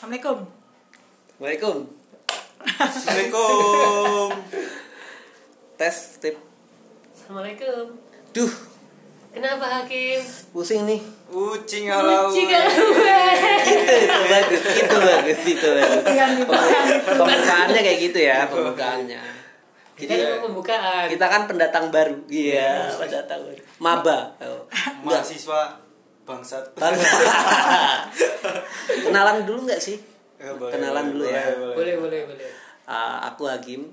Assalamualaikum. 0.00 0.48
Waalaikum. 1.36 1.76
Assalamualaikum. 2.64 4.32
Tes 5.76 6.16
tip. 6.24 6.40
Assalamualaikum. 7.12 8.00
Duh, 8.32 8.48
Kenapa 9.36 9.68
Hakim? 9.68 10.24
pusing 10.56 10.88
nih. 10.88 11.04
Ucing 11.28 11.92
halau. 11.92 12.32
Ucing 12.32 12.48
halau. 12.48 12.80
Itu, 13.60 13.92
itu 13.92 14.20
bagus, 14.24 14.62
itu 14.72 14.96
bagus, 15.04 15.38
itu 15.44 15.68
bagus. 15.68 16.00
Pembukaannya 17.04 17.80
kayak 17.84 17.98
gitu 18.00 18.24
ya, 18.24 18.48
pembukaannya. 18.48 19.20
Kita 20.00 20.16
kan 20.16 20.48
pembukaan. 20.48 21.12
Kita 21.12 21.26
kan 21.28 21.44
pendatang 21.44 21.92
baru. 21.92 22.16
Iya, 22.24 22.88
pendatang 22.96 23.44
baru. 23.44 23.60
Maba. 23.76 24.32
Oh. 24.40 24.64
Enggak. 25.04 25.28
Mahasiswa 25.28 25.89
bangsat. 26.30 26.64
Kenalan 29.10 29.42
dulu 29.42 29.66
nggak 29.66 29.82
sih? 29.82 29.98
Ya, 30.38 30.54
boleh, 30.54 30.72
Kenalan 30.72 31.10
boleh, 31.10 31.12
dulu 31.12 31.24
ya. 31.26 31.42
boleh, 31.58 31.74
Boleh, 31.74 31.94
boleh, 31.98 32.20
boleh. 32.30 32.48
Ah, 32.86 33.18
aku 33.30 33.46
Agim. 33.54 33.90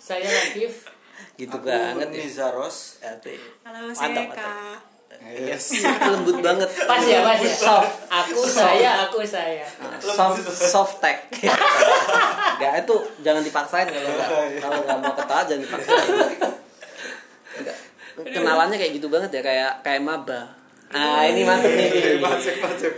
Saya 0.00 0.24
Latif. 0.24 0.88
gitu 1.36 1.52
Aku 1.52 1.68
banget 1.68 2.08
ya. 2.12 2.16
Nizaros. 2.24 3.00
Asik. 3.04 3.40
Halo, 3.64 3.92
saya 3.92 4.24
mantap. 4.24 4.36
Kak. 4.36 4.78
Yes. 5.16 5.80
Lembut 5.84 6.44
banget. 6.44 6.68
Pas 6.84 7.00
ya, 7.00 7.24
pas 7.24 7.40
ya. 7.40 7.54
Soft. 7.56 7.92
Aku 8.08 8.40
saya, 8.44 8.90
aku 9.08 9.24
saya. 9.24 9.64
Nah, 9.80 9.96
soft 10.00 10.44
soft 10.52 10.94
tech. 11.00 11.28
Gak 12.60 12.72
itu 12.84 12.96
jangan 13.24 13.40
dipaksain 13.44 13.88
kalau 13.88 14.10
nggak 14.12 14.28
kalau 14.60 14.80
nggak 14.84 14.98
mau 15.00 15.12
ketawa 15.16 15.42
jangan 15.44 15.62
dipaksain. 15.64 16.08
Nggak. 17.64 17.76
Kenalannya 18.16 18.76
kayak 18.76 18.92
gitu 18.96 19.08
banget 19.08 19.40
ya 19.40 19.42
kayak 19.44 19.72
kayak 19.84 20.02
maba. 20.04 20.52
Ah 20.88 21.24
ini 21.24 21.42
mantep 21.42 21.70
nih. 21.70 21.90
Masuk, 22.24 22.54
masuk. 22.58 22.92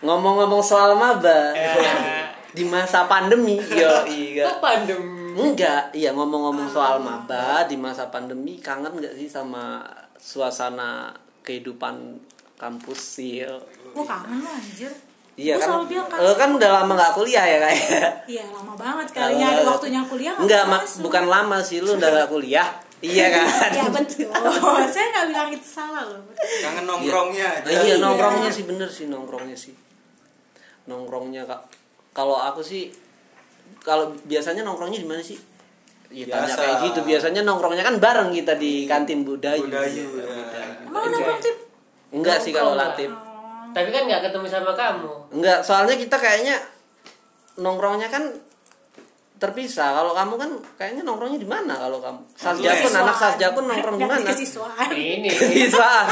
Ngomong-ngomong 0.00 0.58
soal 0.58 0.94
maba 0.94 1.54
Ya. 1.54 2.26
di 2.50 2.64
masa 2.64 3.06
pandemi, 3.06 3.56
yo 3.56 4.02
iya. 4.04 4.44
Kok 4.44 4.58
pandem? 4.58 5.02
Enggak, 5.32 5.88
iya 5.92 6.12
ngomong-ngomong 6.12 6.68
soal 6.68 6.98
maba 6.98 7.64
di 7.64 7.74
masa 7.74 8.06
pandemi 8.08 8.58
kangen 8.58 8.92
nggak 8.92 9.14
sih 9.14 9.24
sama 9.24 9.80
suasana 10.16 11.08
kehidupan 11.40 12.18
kampus 12.56 13.00
sih? 13.16 13.42
yo? 13.42 13.56
Gue 13.90 14.04
kangen 14.04 14.38
lo 14.38 14.50
anjir. 14.50 14.92
Iya 15.32 15.56
kan, 15.56 15.64
selalu 15.80 15.84
bilang 15.88 16.06
kan. 16.06 16.18
eh, 16.20 16.36
kan 16.36 16.50
udah 16.52 16.70
lama 16.70 16.92
nggak 16.92 17.12
kuliah 17.16 17.40
ya 17.42 17.58
kayak. 17.58 18.28
Iya, 18.28 18.42
lama 18.52 18.72
banget. 18.76 19.06
Kalinya 19.10 19.46
ada 19.48 19.62
waktunya 19.64 20.00
kuliah 20.04 20.32
nggak 20.34 20.44
Enggak, 20.44 20.64
masuk. 20.68 20.98
bukan 21.02 21.24
lama 21.24 21.56
sih 21.58 21.78
lu 21.80 21.96
udah 21.96 22.08
gak 22.12 22.28
kuliah. 22.28 22.68
Iya 23.02 23.26
kan? 23.34 23.68
Ya 23.74 23.86
betul. 23.90 24.30
saya 24.94 25.06
nggak 25.10 25.26
bilang 25.34 25.50
itu 25.50 25.66
salah 25.66 26.06
loh. 26.06 26.22
Kangen 26.38 26.86
nongkrongnya 26.86 27.46
aja. 27.60 27.66
Nah, 27.66 27.82
iya 27.82 27.96
nongkrongnya 27.98 28.50
sih 28.54 28.64
bener 28.64 28.88
sih 28.88 29.10
nongkrongnya 29.10 29.58
sih. 29.58 29.74
Nongkrongnya 30.86 31.42
kak. 31.44 31.60
Kalau 32.14 32.38
aku 32.38 32.62
sih 32.62 32.94
kalau 33.82 34.14
biasanya 34.24 34.62
nongkrongnya 34.62 35.02
di 35.02 35.08
mana 35.08 35.18
sih? 35.18 35.36
Iya 36.12 36.28
tanya 36.30 36.54
kayak 36.54 36.76
gitu. 36.86 37.00
Biasanya 37.02 37.42
nongkrongnya 37.42 37.82
kan 37.82 37.96
bareng 37.98 38.30
kita 38.30 38.54
di 38.54 38.86
kantin 38.86 39.26
Budayu. 39.26 39.66
Budayu, 39.66 40.06
Iya, 40.06 40.22
ya. 40.22 40.34
Budayu. 40.38 40.72
Emang 40.86 41.04
nongkrong 41.10 41.40
tip? 41.42 41.56
Enggak 42.12 42.38
sih 42.38 42.52
kalau 42.54 42.78
Latif. 42.78 43.10
Tapi 43.72 43.88
kan 43.88 44.02
nggak 44.04 44.22
ketemu 44.30 44.46
sama 44.46 44.72
kamu. 44.76 45.10
Enggak, 45.32 45.64
soalnya 45.64 45.96
kita 45.96 46.20
kayaknya 46.20 46.60
nongkrongnya 47.56 48.12
kan 48.12 48.28
terpisah. 49.42 49.90
Kalau 49.90 50.14
kamu 50.14 50.34
kan 50.38 50.50
kayaknya 50.78 51.02
nongkrongnya 51.02 51.42
di 51.42 51.48
mana 51.50 51.74
kalau 51.74 51.98
kamu? 51.98 52.20
Sarjakun, 52.38 52.92
anak 52.94 53.16
Sarjakun 53.18 53.64
nongkrong 53.66 53.96
di 53.98 54.06
mana? 54.06 54.22
Kesiswaan. 54.30 54.88
Ini 54.94 55.26
Kesiswaan. 55.26 56.06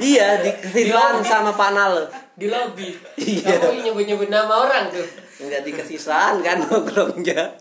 iya, 0.00 0.40
di 0.40 0.50
kesiswaan 0.56 1.20
sama 1.20 1.52
Panal. 1.52 2.08
di 2.32 2.48
lobby. 2.48 2.96
Iya. 3.20 3.60
Kamu 3.60 3.84
nyebut-nyebut 3.84 4.32
nama 4.32 4.64
orang 4.64 4.88
tuh. 4.88 5.04
Enggak 5.44 5.68
di 5.68 5.70
kesiswaan 5.76 6.40
kan 6.40 6.64
nongkrongnya. 6.64 7.60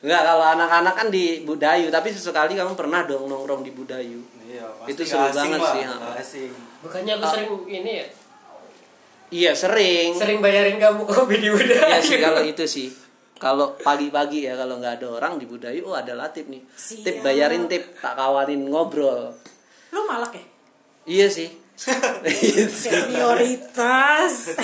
Enggak 0.00 0.22
kalau 0.24 0.44
anak-anak 0.48 0.94
kan 0.96 1.08
di 1.12 1.44
Budayu, 1.44 1.92
tapi 1.92 2.08
sesekali 2.08 2.56
kamu 2.56 2.72
pernah 2.72 3.04
dong 3.04 3.28
nongkrong 3.28 3.60
di 3.60 3.76
Budayu. 3.76 4.24
Iya, 4.48 4.64
Itu 4.88 5.04
seru 5.04 5.28
banget 5.28 5.60
lah, 5.60 5.76
sih. 5.76 5.84
Asing. 6.16 6.52
Bukannya 6.80 7.20
aku 7.20 7.26
sering 7.28 7.50
ini 7.68 7.92
ya, 8.00 8.06
Iya, 9.28 9.52
sering. 9.52 10.16
sering 10.16 10.40
bayarin 10.40 10.80
kamu 10.80 11.04
kopi 11.04 11.36
di 11.36 11.52
Budayu. 11.52 11.84
Iya 11.84 12.00
sih 12.00 12.16
kalau 12.16 12.40
itu 12.40 12.64
sih. 12.64 12.88
Kalau 13.38 13.78
pagi-pagi 13.78 14.50
ya 14.50 14.58
kalau 14.58 14.82
nggak 14.82 14.98
ada 14.98 15.06
orang 15.14 15.38
di 15.38 15.46
Budayu, 15.46 15.86
oh 15.86 15.94
ada 15.94 16.18
Latif 16.18 16.50
nih. 16.50 16.58
Siap. 16.74 17.06
Tip 17.06 17.16
bayarin 17.22 17.70
tip, 17.70 17.86
tak 18.02 18.18
kawarin 18.18 18.66
ngobrol. 18.66 19.30
Lu 19.94 20.00
malak 20.10 20.34
ya? 20.34 20.44
Iya 21.06 21.26
sih. 21.30 21.48
Senioritas. 22.82 24.58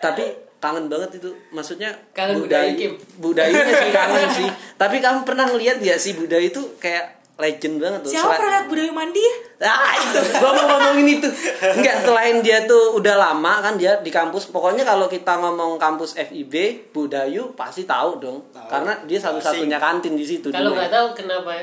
Tapi 0.00 0.24
kangen 0.58 0.88
banget 0.88 1.20
itu. 1.20 1.30
Maksudnya 1.52 1.92
Kangen 2.16 2.40
Budayu, 2.40 2.72
Kim. 2.74 2.92
Budayunya 3.20 3.68
sih 3.68 3.90
kangen 4.00 4.28
sih. 4.32 4.48
Tapi 4.80 4.96
kamu 5.04 5.28
pernah 5.28 5.44
ngeliat 5.46 5.84
gak 5.84 6.00
sih 6.00 6.16
Budayu 6.16 6.48
itu 6.48 6.62
kayak 6.80 7.17
legend 7.38 7.78
banget 7.78 8.00
tuh. 8.02 8.10
Siapa 8.10 8.34
lihat 8.34 8.66
budaya 8.66 8.90
mandi 8.90 9.22
ya? 9.22 9.34
Ah 9.70 9.94
itu, 9.94 10.18
gua 10.42 10.50
mau 10.58 10.66
ngomongin 10.74 11.22
itu. 11.22 11.28
Enggak, 11.62 12.02
selain 12.02 12.42
dia 12.42 12.66
tuh 12.66 12.98
udah 12.98 13.14
lama 13.14 13.62
kan 13.62 13.78
dia 13.78 14.02
di 14.02 14.10
kampus. 14.10 14.50
Pokoknya 14.50 14.82
kalau 14.82 15.06
kita 15.06 15.38
ngomong 15.38 15.78
kampus 15.78 16.18
FIB, 16.18 16.90
Budayu 16.90 17.54
pasti 17.54 17.86
tahu 17.86 18.18
dong. 18.18 18.38
Tahu. 18.50 18.66
Karena 18.66 18.92
dia 19.06 19.22
satu-satunya 19.22 19.78
kantin 19.78 20.18
di 20.18 20.26
situ. 20.26 20.50
Kalau 20.50 20.74
nggak 20.74 20.90
tahu 20.90 21.06
kenapa 21.14 21.54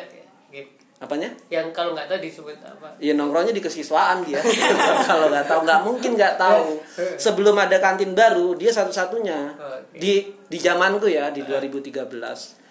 Gip? 0.47 0.67
Apanya? 0.95 1.27
yang 1.51 1.67
kalau 1.75 1.91
nggak 1.91 2.07
tahu 2.07 2.23
disebut 2.23 2.55
apa? 2.63 2.95
Ya 3.03 3.11
nongkrongnya 3.11 3.51
di 3.51 3.59
kesiswaan 3.59 4.23
dia. 4.23 4.39
kalau 5.11 5.27
nggak 5.27 5.43
tahu 5.43 5.59
nggak 5.67 5.81
mungkin 5.83 6.11
nggak 6.15 6.39
tahu. 6.39 6.79
Sebelum 7.19 7.55
ada 7.59 7.83
kantin 7.83 8.15
baru, 8.15 8.55
dia 8.55 8.71
satu-satunya 8.71 9.59
Oke. 9.59 9.99
di 9.99 10.13
di 10.47 10.55
zamanku 10.55 11.11
ya 11.11 11.35
di 11.35 11.43
2013. 11.43 12.64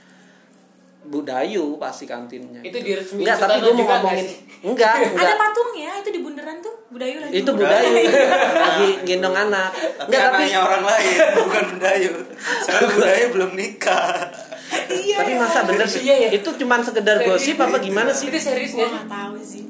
Budayu 1.04 1.76
pasti 1.76 2.04
kantinnya. 2.04 2.60
Itu 2.60 2.76
diresmiin 2.76 3.22
Enggak, 3.22 3.36
tapi 3.38 3.60
gue 3.60 3.72
mau 3.72 3.84
ngomongin. 3.86 4.24
sih? 4.24 4.38
Enggak, 4.62 4.96
Ada 4.96 5.12
enggak. 5.12 5.36
patungnya 5.36 5.90
itu 6.00 6.10
di 6.10 6.20
bundaran 6.20 6.56
tuh. 6.58 6.74
Budayu 6.88 7.16
lagi. 7.20 7.32
Itu 7.36 7.50
Budayu 7.52 7.88
lagi 8.64 8.88
gendong 9.04 9.36
anak. 9.38 9.70
Tapi 9.70 10.08
Enggak, 10.08 10.22
tapi 10.24 10.36
anaknya 10.40 10.60
orang 10.60 10.82
lain, 10.82 11.14
bukan 11.36 11.64
Budayu. 11.70 12.12
Soalnya 12.64 12.88
Budayu 12.90 13.26
belum 13.30 13.50
nikah. 13.52 14.08
Iya. 14.84 15.16
tapi 15.20 15.32
masa 15.36 15.58
bener 15.62 15.84
sih? 15.84 16.00
Iya, 16.02 16.14
ya. 16.18 16.28
Itu 16.32 16.48
cuman 16.56 16.80
sekedar 16.80 17.20
gosip 17.22 17.56
apa 17.56 17.76
gimana 17.78 18.10
sih? 18.10 18.26
Itu 18.26 18.40
serius 18.40 18.72
Gue 18.72 18.80
nggak 18.80 18.88
sih? 18.88 18.94
nggak 18.96 19.08
tahu 19.10 19.34
sih. 19.38 19.64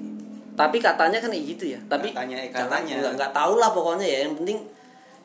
Tapi 0.54 0.76
katanya 0.78 1.18
kan 1.18 1.28
kayak 1.28 1.44
gitu 1.50 1.64
ya. 1.66 1.78
Tapi 1.84 2.08
Katanya, 2.08 2.36
eh, 2.38 2.48
katanya. 2.48 2.94
Enggak, 2.96 3.12
enggak 3.18 3.32
tahu 3.34 3.52
lah 3.58 3.74
pokoknya 3.74 4.06
ya. 4.06 4.18
Yang 4.22 4.34
penting 4.38 4.58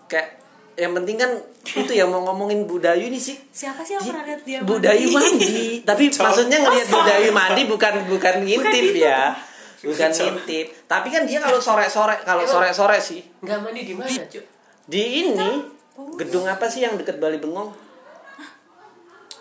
kayak 0.07 0.38
yang 0.79 0.95
penting 0.95 1.15
kan 1.15 1.31
itu 1.75 1.91
yang 1.91 2.07
mau 2.07 2.23
ngomongin 2.23 2.63
Budayu 2.63 3.05
ini 3.05 3.19
sih 3.19 3.35
Siapa 3.45 3.83
sih 3.83 3.93
yang 3.93 4.03
pernah 4.05 4.23
lihat 4.23 4.41
dia 4.41 4.59
Budayu 4.63 5.07
mandi. 5.09 5.59
Tapi 5.89 6.03
maksudnya 6.09 6.57
ngelihat 6.57 6.87
Oh, 6.87 6.93
Budayu 6.97 7.29
mandi 7.29 7.61
bukan 7.65 7.93
bukan 8.07 8.35
ngintip 8.41 8.83
gitu. 8.89 9.03
ya. 9.03 9.35
Bukan 9.79 10.09
Cok. 10.09 10.23
ngintip. 10.25 10.65
Tapi 10.85 11.07
kan 11.07 11.23
dia 11.23 11.39
kalau 11.39 11.59
sore-sore 11.59 12.15
kalau 12.23 12.43
sore-sore 12.43 12.97
sih 12.97 13.19
Nggak 13.39 13.59
mandi 13.59 13.81
di 13.83 13.93
mana, 13.93 14.07
Cuk? 14.07 14.43
di 14.85 15.03
ini 15.21 15.49
gedung 16.15 16.47
apa 16.47 16.65
sih 16.65 16.81
yang 16.81 16.95
deket 16.95 17.19
Bali 17.19 17.37
Bengong? 17.37 17.69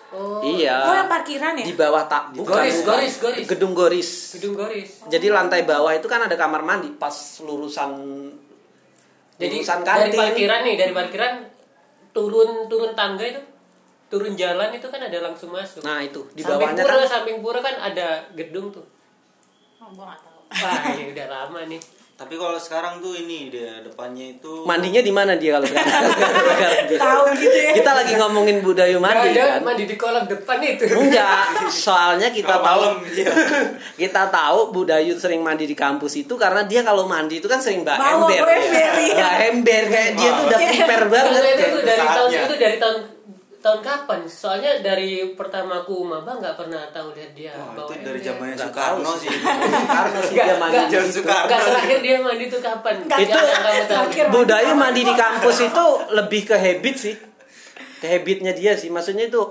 Oh, 0.09 0.41
Iya. 0.41 0.89
Oh 0.89 0.95
yang 0.97 1.07
parkiran 1.07 1.53
ya? 1.55 1.65
Di 1.65 1.77
bawah 1.77 2.09
tak 2.09 2.33
bukan. 2.33 2.49
Goris, 2.57 2.81
bukan. 2.81 2.97
goris, 2.97 3.15
goris. 3.21 3.45
Gedung 3.47 3.73
Goris. 3.73 4.09
Gedung 4.35 4.55
Goris. 4.57 4.91
Jadi 5.05 5.27
lantai 5.29 5.63
bawah 5.63 5.93
itu 5.93 6.09
kan 6.09 6.25
ada 6.25 6.33
kamar 6.33 6.65
mandi 6.65 6.89
pas 6.91 7.13
lurusan 7.39 7.93
Jadi 9.39 9.57
lurusan 9.63 9.79
dari 9.87 10.11
kantin. 10.11 10.19
parkiran 10.19 10.61
nih, 10.67 10.75
dari 10.75 10.93
parkiran 10.93 11.35
turun 12.11 12.67
turun 12.67 12.93
tangga 12.99 13.23
itu, 13.23 13.41
turun 14.11 14.35
jalan 14.35 14.75
itu 14.75 14.87
kan 14.91 14.99
ada 14.99 15.19
langsung 15.23 15.55
masuk. 15.55 15.87
Nah, 15.87 16.03
itu 16.03 16.27
di 16.35 16.43
samping 16.43 16.75
bawahnya 16.75 16.83
pura, 16.83 16.95
kan 16.99 17.07
samping 17.07 17.39
pura 17.39 17.61
kan 17.63 17.77
ada 17.79 18.09
gedung 18.35 18.75
tuh. 18.75 18.83
Oh, 19.79 19.89
gue 19.95 20.05
nggak 20.05 20.21
tahu. 20.27 20.41
Wah, 20.59 20.83
ini 20.99 21.05
udah 21.15 21.27
lama 21.31 21.61
nih. 21.71 21.81
Tapi 22.19 22.35
kalau 22.35 22.59
sekarang 22.59 22.99
tuh 22.99 23.15
ini 23.15 23.47
dia 23.47 23.79
depannya 23.79 24.35
itu 24.35 24.67
mandinya 24.67 24.99
di 24.99 25.15
mana 25.15 25.39
dia 25.39 25.55
kalau? 25.55 25.71
Tahu 27.07 27.23
gitu 27.39 27.55
ya. 27.55 27.71
Kita 27.79 27.95
lagi 27.95 28.19
ngomongin 28.19 28.59
Budayu 28.59 28.99
mandi 28.99 29.39
ada 29.39 29.63
kan. 29.63 29.63
mandi 29.63 29.87
di 29.87 29.95
kolam 29.95 30.27
depan 30.27 30.59
itu. 30.59 30.83
Enggak, 30.99 31.71
soalnya 31.71 32.35
kita 32.35 32.59
tahu 32.59 32.67
malam, 32.67 33.07
iya. 33.07 33.31
kita 34.03 34.35
tahu 34.35 34.75
Budayu 34.75 35.15
sering 35.15 35.47
mandi 35.47 35.71
di 35.71 35.79
kampus 35.79 36.19
itu 36.19 36.35
karena 36.35 36.67
dia 36.67 36.83
kalau 36.83 37.07
mandi 37.07 37.39
itu 37.39 37.47
kan 37.47 37.63
sering 37.63 37.87
mbak 37.87 37.95
Bawa 37.95 38.27
ember. 38.27 38.51
ember. 38.51 38.91
Mbak 39.15 39.37
ember 39.55 39.83
kayak 39.87 40.11
dia 40.19 40.31
tuh 40.35 40.45
udah 40.51 40.59
prepare 40.59 41.07
banget. 41.07 41.43
Itu 41.55 41.67
tuh 41.71 41.83
dari 41.87 42.03
tahun 42.03 42.31
itu 42.35 42.55
dari 42.59 42.77
tahun 42.83 42.97
tahun 43.59 43.81
kapan? 43.83 44.21
Soalnya 44.25 44.79
dari 44.81 45.35
pertama 45.35 45.83
aku 45.83 46.07
maba 46.07 46.39
nggak 46.39 46.55
pernah 46.55 46.83
tahu 46.95 47.11
lihat 47.15 47.33
dia 47.35 47.53
Wah, 47.59 47.75
bawa 47.75 47.91
itu 47.91 48.07
dari 48.07 48.21
zamannya 48.23 48.57
Soekarno 48.63 49.13
sih. 49.19 49.29
Karena 49.35 50.21
sih 50.23 50.37
dia 50.39 50.57
mandi. 50.57 50.79
situ. 50.87 51.23
suka. 51.23 51.37
Nggak 51.51 51.61
terakhir 51.67 51.99
dia 52.03 52.17
mandi 52.23 52.45
tuh 52.47 52.61
kapan? 52.63 52.95
Nggak, 53.05 53.19
Itu. 53.23 53.41
Budayu 54.35 54.73
mandi 54.79 55.03
di 55.03 55.15
kampus 55.15 55.57
itu 55.67 55.87
lebih 56.15 56.43
ke 56.47 56.57
habit 56.57 56.97
sih. 56.97 57.15
Ke 57.99 58.07
habitnya 58.07 58.53
dia 58.55 58.79
sih. 58.79 58.89
Maksudnya 58.89 59.27
itu 59.27 59.43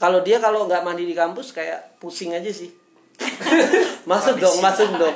kalau 0.00 0.24
dia 0.24 0.40
kalau 0.40 0.64
nggak 0.64 0.82
mandi 0.82 1.04
di 1.04 1.14
kampus 1.14 1.52
kayak 1.52 2.00
pusing 2.00 2.32
aja 2.32 2.48
sih. 2.48 2.72
masuk 4.10 4.42
dong, 4.42 4.58
masuk 4.58 4.90
dong. 4.98 5.14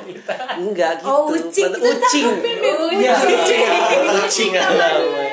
Enggak 0.55 1.03
gitu. 1.03 1.11
Oh, 1.11 1.27
ucing. 1.27 1.67
Itu 1.67 1.83
ucing. 1.83 2.25
tanggepin 2.31 2.55
deh, 2.63 2.73
Iya, 2.95 3.13
ucing. 3.17 3.65
ucing. 4.23 4.51
singa 4.55 4.63
lama 4.71 5.23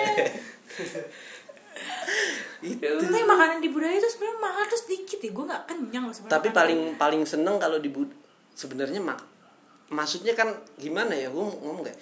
Tapi 2.67 3.23
makanan 3.23 3.59
di 3.63 3.66
budaya 3.77 3.95
itu 3.95 4.09
sebenarnya 4.09 4.39
mahal 4.41 4.65
terus 4.65 4.85
dikit 4.87 5.19
ya. 5.19 5.31
Gue 5.31 5.45
nggak 5.45 5.63
kenyang 5.65 6.03
loh 6.03 6.15
sebenarnya. 6.15 6.33
tapi 6.33 6.49
makanan. 6.49 6.59
paling 6.59 6.81
paling 6.97 7.23
seneng 7.25 7.57
kalau 7.57 7.77
di 7.77 7.89
bud- 7.89 8.17
sebenarnya 8.51 8.99
mak 8.99 9.21
maksudnya 9.89 10.33
kan 10.33 10.49
gimana 10.75 11.13
ya 11.13 11.29
gue 11.29 11.39
ngomong 11.39 11.85
kayak 11.85 11.99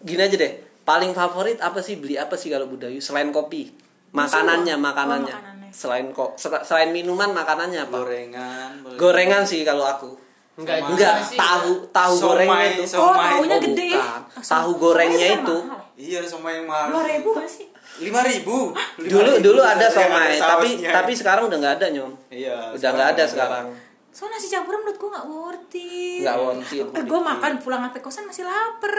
gini 0.00 0.20
aja 0.20 0.36
deh 0.36 0.52
paling 0.82 1.10
favorit 1.10 1.58
apa 1.58 1.78
sih 1.78 1.96
beli 1.96 2.14
apa 2.14 2.34
sih 2.34 2.46
kalau 2.46 2.66
budayu 2.66 2.98
selain 2.98 3.30
kopi 3.30 3.72
makanannya 4.12 4.74
Semua. 4.74 4.92
makanannya 4.92 5.30
Oh, 5.30 5.40
makanannya. 5.40 5.70
selain 5.72 6.06
kok 6.10 6.30
selain 6.60 6.90
minuman 6.90 7.32
makanannya 7.32 7.80
apa 7.80 7.96
Gorengan. 7.96 8.70
gorengan 8.94 9.42
sih 9.42 9.62
kalau 9.62 9.88
aku 9.88 10.10
Enggak 10.52 10.84
enggak 10.84 11.16
tahu 11.32 11.88
tahu 11.88 12.12
Somai, 12.14 12.44
gorengnya 12.44 12.68
itu 12.68 12.84
somai. 12.86 13.00
Oh, 13.00 13.14
tahunya 13.16 13.56
Oh, 13.56 13.62
gede. 13.64 13.88
bukan. 13.88 14.20
Ah, 14.28 14.44
Tahu 14.44 14.70
gorengnya 14.76 15.28
itu. 15.32 15.56
Iya 15.96 16.20
sama 16.22 16.48
yang 16.50 16.68
mahal. 16.68 16.92
Dua 16.92 17.02
ribu 17.08 17.28
gak 17.32 17.48
sih? 17.48 17.71
Lima 17.98 18.20
ribu. 18.22 18.72
dulu 18.96 19.32
dulu 19.38 19.60
ada 19.60 19.84
somai 19.86 20.32
tapi 20.34 20.68
sausnya. 20.72 20.90
tapi 20.90 21.12
sekarang 21.12 21.44
udah 21.46 21.58
nggak 21.58 21.74
ada 21.76 21.86
nyom 21.90 22.12
Iya. 22.28 22.72
udah 22.72 22.90
nggak 22.90 23.08
ada 23.12 23.24
sekarang 23.26 23.66
Soalnya 24.08 24.36
nasi 24.36 24.48
campuran 24.48 24.80
menurut 24.80 24.98
gue 24.98 25.10
gak 25.10 25.26
worth 25.26 25.72
it. 25.74 26.20
nggak 26.20 26.36
worth 26.36 26.68
it 26.70 26.84
Eh, 26.84 27.02
gue 27.02 27.20
makan 27.22 27.52
pulang 27.58 27.80
sampai 27.82 28.00
kosan 28.00 28.24
masih 28.24 28.44
lapar. 28.44 28.92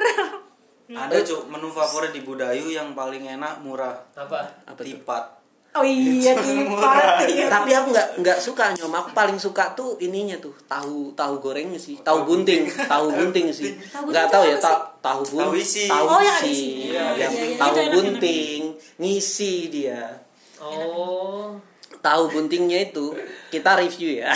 Ada 0.84 1.16
cuk 1.22 1.48
menu 1.48 1.70
favorit 1.70 2.12
di 2.12 2.22
Budayu 2.22 2.68
yang 2.68 2.92
paling 2.92 3.22
enak 3.24 3.62
murah. 3.62 3.94
Apa? 4.14 4.42
apa 4.66 4.74
tuh 4.76 4.84
Tipat. 4.84 5.24
Oh 5.74 5.82
iya, 5.82 6.38
tipat. 6.38 7.26
Iya. 7.26 7.50
tapi 7.50 7.74
aku 7.74 7.90
nggak 7.90 8.22
nggak 8.22 8.38
suka 8.38 8.78
nyom 8.78 8.94
aku 8.94 9.10
paling 9.12 9.36
suka 9.36 9.74
tuh 9.74 9.98
ininya 9.98 10.38
tuh 10.38 10.54
tahu 10.64 11.10
tahu 11.14 11.42
gorengnya 11.42 11.78
sih 11.78 11.98
tahu 12.00 12.24
bunting 12.24 12.70
tahu 12.70 13.10
bunting 13.10 13.50
sih 13.50 13.74
Tahu 13.90 14.06
nggak 14.06 14.30
tahu 14.30 14.44
ya 14.46 14.54
sih? 14.54 14.62
ta- 14.62 14.86
tahu 15.02 15.22
bun 15.26 15.42
Tahu 15.44 15.54
isi. 15.58 15.86
tahu 15.90 16.06
Oh, 16.06 16.22
isi 16.22 16.94
yang 16.94 17.10
iya, 17.18 17.26
iya. 17.26 17.58
tahu 17.58 17.74
bunting 17.92 18.62
ngisi 18.98 19.54
dia 19.68 20.14
Oh. 20.62 21.58
tahu 22.00 22.24
buntingnya 22.30 22.80
itu 22.86 23.12
kita 23.50 23.74
review 23.76 24.22
ya 24.22 24.30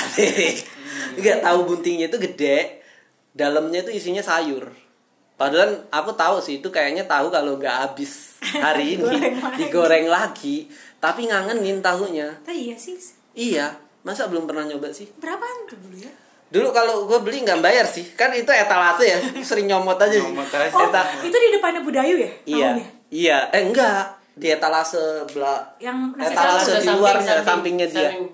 nggak 1.19 1.37
tahu 1.39 1.59
buntingnya 1.65 2.07
itu 2.07 2.17
gede 2.19 2.81
dalamnya 3.31 3.85
itu 3.85 3.93
isinya 3.93 4.19
sayur 4.19 4.73
padahal 5.37 5.85
aku 5.87 6.11
tahu 6.11 6.37
sih 6.37 6.57
itu 6.57 6.67
kayaknya 6.67 7.05
tahu 7.05 7.29
kalau 7.29 7.55
nggak 7.55 7.71
habis 7.85 8.33
hari 8.65 8.97
ini 8.97 9.05
Digoreng 9.05 9.37
lagi. 9.37 9.57
digoreng 9.57 10.07
lagi 10.07 10.55
tapi 10.97 11.21
ngangenin 11.25 11.77
tahunya 11.79 12.27
Tapi 12.41 12.57
iya 12.63 12.75
sih. 12.75 12.97
iya 13.33 13.69
masa 14.01 14.25
belum 14.25 14.43
pernah 14.43 14.65
nyoba 14.65 14.89
sih 14.89 15.05
Berapaan 15.15 15.65
tuh 15.65 15.77
dulu 15.77 15.93
ya? 15.95 16.09
dulu 16.47 16.71
kalau 16.71 17.05
gue 17.05 17.19
beli 17.21 17.43
nggak 17.43 17.59
bayar 17.59 17.83
sih 17.83 18.07
kan 18.11 18.31
itu 18.31 18.47
etalase 18.47 19.05
ya 19.05 19.19
sering 19.47 19.67
nyomot 19.67 19.95
aja 19.95 20.17
Nyomot 20.17 20.47
aja. 20.47 20.71
Oh, 20.71 20.85
Eta- 20.85 21.21
itu 21.21 21.35
di 21.35 21.49
depannya 21.51 21.81
Budayu 21.81 22.15
ya? 22.17 22.31
iya 22.43 22.67
Tahunya? 22.71 22.87
iya 23.09 23.37
eh 23.51 23.61
enggak 23.61 24.03
di 24.33 24.47
etalase 24.47 24.97
belah 25.27 25.59
Yang 25.77 26.13
Etalase 26.19 26.71
di 26.77 26.89
luarnya, 26.89 27.41
sampingnya 27.41 27.87
dia. 27.87 28.09
samping. 28.09 28.25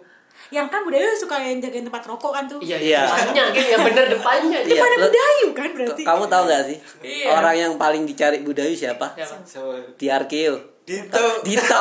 Yang 0.53 0.67
kan 0.69 0.79
Budayu 0.83 1.09
suka 1.11 1.35
yang 1.35 1.57
jagain 1.57 1.81
tempat 1.81 2.05
rokok 2.05 2.31
kan 2.31 2.43
tuh. 2.45 2.61
Iya, 2.61 2.77
Iya. 2.77 3.01
depannya 3.03 3.43
kan 3.49 3.65
yang 3.65 3.81
bener 3.83 4.05
depannya. 4.07 4.57
Iya. 4.61 4.69
Depannya 4.69 4.97
lo- 4.97 5.05
Budayu 5.09 5.47
kan 5.51 5.69
berarti. 5.73 6.01
kamu 6.05 6.23
tahu 6.27 6.43
nggak 6.45 6.63
sih 6.63 6.77
Iya. 7.01 7.27
orang 7.33 7.55
yang 7.57 7.73
paling 7.75 8.03
dicari 8.05 8.37
budayu 8.39 8.71
siapa 8.71 9.11
Siapa? 9.13 9.41
Sama 9.43 9.73
di 9.91 10.07
Arkeo 10.07 10.55
Dito. 10.83 11.25
Dito 11.41 11.79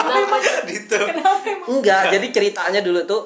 Kenapa? 0.00 0.36
Dito. 0.64 0.98
Enggak 1.68 2.02
jadi 2.08 2.26
ceritanya 2.30 2.80
dulu 2.80 3.02
tuh 3.04 3.22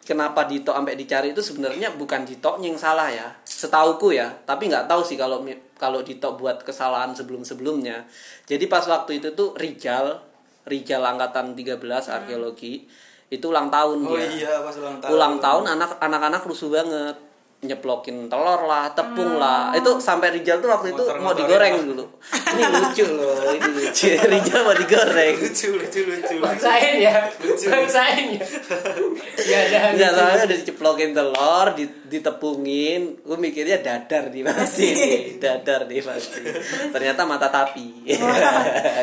kenapa 0.00 0.44
Dito 0.44 0.70
sampai 0.70 0.94
dicari 0.94 1.32
itu 1.32 1.40
sebenarnya 1.40 1.92
bukan 1.92 2.22
Dito 2.22 2.56
yang 2.58 2.76
salah 2.76 3.08
ya 3.08 3.28
setauku 3.42 4.12
ya 4.12 4.28
tapi 4.44 4.68
nggak 4.68 4.84
tahu 4.86 5.00
sih 5.00 5.16
kalau 5.16 5.40
kalau 5.74 6.00
Dito 6.00 6.32
buat 6.34 6.60
kesalahan 6.62 7.12
sebelum 7.12 7.42
sebelumnya 7.42 8.04
jadi 8.44 8.64
pas 8.66 8.84
waktu 8.84 9.18
itu 9.18 9.32
tuh 9.32 9.52
Rijal 9.52 10.20
Rijal 10.64 11.00
angkatan 11.02 11.52
13 11.52 11.80
arkeologi 12.06 12.84
itu 13.28 13.44
ulang 13.44 13.68
tahun 13.68 13.98
Oh 14.02 14.14
dia 14.14 14.24
iya 14.26 14.52
pas 14.58 14.72
ulang 14.74 14.96
tahun. 14.96 15.10
ulang 15.10 15.34
tahun 15.38 15.64
anak 15.70 15.90
anak-anak 15.98 16.42
rusuh 16.42 16.68
banget 16.70 17.16
nyeplokin 17.58 18.30
telur 18.30 18.64
lah 18.64 18.86
tepung 18.88 19.34
lah 19.34 19.74
itu 19.74 19.98
sampai 19.98 20.30
Rijal 20.30 20.62
tuh 20.62 20.70
waktu 20.70 20.94
itu 20.94 21.02
mau 21.18 21.34
Motor-motorin 21.34 21.42
digoreng 21.42 21.74
lah. 21.74 21.84
dulu 21.84 22.04
ini 22.48 22.62
lucu 22.72 23.04
loh 23.10 23.34
ini 23.50 23.68
lucu 23.74 24.06
Rijal 24.30 24.60
mau 24.62 24.72
digoreng 24.72 25.34
Lucu 25.36 25.68
lucu 25.74 26.00
lucu. 26.06 26.34
Bangsain 26.38 26.94
ya. 26.98 27.26
Bangsain 27.66 28.26
ya. 28.30 28.42
Ya 29.40 29.58
ada. 29.60 29.78
Enggak 29.90 30.10
soalnya 30.12 30.44
udah 30.44 30.58
diceplokin 30.58 31.10
telur, 31.10 31.66
di- 31.72 31.94
ditepungin, 32.06 33.00
gue 33.18 33.38
mikirnya 33.38 33.78
dadar 33.78 34.28
di 34.28 34.42
pasti, 34.42 34.88
dadar 35.42 35.86
di 35.86 35.98
pasti. 35.98 36.42
Ternyata 36.88 37.22
mata 37.24 37.48
tapi. 37.48 38.04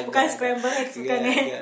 Bukan 0.06 0.26
scramble 0.28 0.70
eggs 0.72 0.96
bukan 0.96 1.20
Iya, 1.20 1.44
ya. 1.50 1.62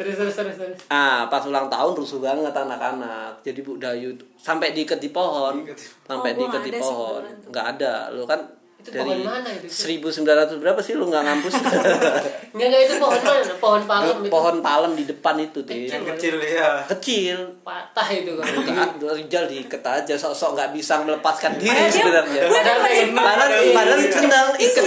Terus 0.00 0.16
terus 0.16 0.32
terus 0.32 0.56
terus. 0.56 0.78
Ah, 0.88 1.28
pas 1.28 1.44
ulang 1.44 1.68
tahun 1.68 1.92
rusuh 1.92 2.24
banget 2.24 2.56
anak-anak. 2.56 3.44
Jadi 3.44 3.60
Bu 3.60 3.76
Dayu 3.76 4.16
sampai 4.40 4.72
diikat 4.72 4.96
di 4.96 5.12
pohon, 5.12 5.60
sampai 6.08 6.32
Oh, 6.32 6.36
diikat 6.40 6.62
di 6.64 6.72
pohon. 6.72 7.20
Nggak 7.52 7.66
ada, 7.76 8.08
lu 8.08 8.24
kan 8.24 8.40
Itu 8.80 8.88
dari 8.96 9.04
pohon 9.04 9.20
mana 9.20 9.48
itu? 9.52 9.68
1900 9.68 10.56
berapa 10.56 10.80
sih 10.80 10.96
lu 10.96 11.12
nggak 11.12 11.20
ngampus? 11.20 11.52
Enggak 12.56 12.66
enggak 12.72 12.82
itu 12.88 12.94
pohon 12.96 13.20
mana? 13.20 13.52
Pohon 13.60 13.82
palem 13.84 14.16
itu. 14.24 14.30
pohon 14.32 14.56
palem 14.64 14.92
di 14.96 15.04
depan 15.04 15.36
itu, 15.38 15.60
Tim. 15.62 15.84
Yang 15.84 16.04
kecil 16.16 16.34
ya. 16.40 16.70
Kecil. 16.88 17.38
patah 17.60 18.08
itu 18.10 18.32
kan. 18.40 18.48
Enggak, 18.48 18.88
Rijal 19.20 19.44
diikat 19.46 19.84
aja 19.84 20.14
sok-sok 20.16 20.56
nggak 20.56 20.70
bisa 20.72 21.04
melepaskan 21.04 21.60
diri 21.60 21.84
sebenarnya. 21.92 22.42
Padahal. 22.48 22.80
Padahal 23.12 23.50
padahal 23.76 24.00
senang 24.08 24.48
ikat 24.56 24.84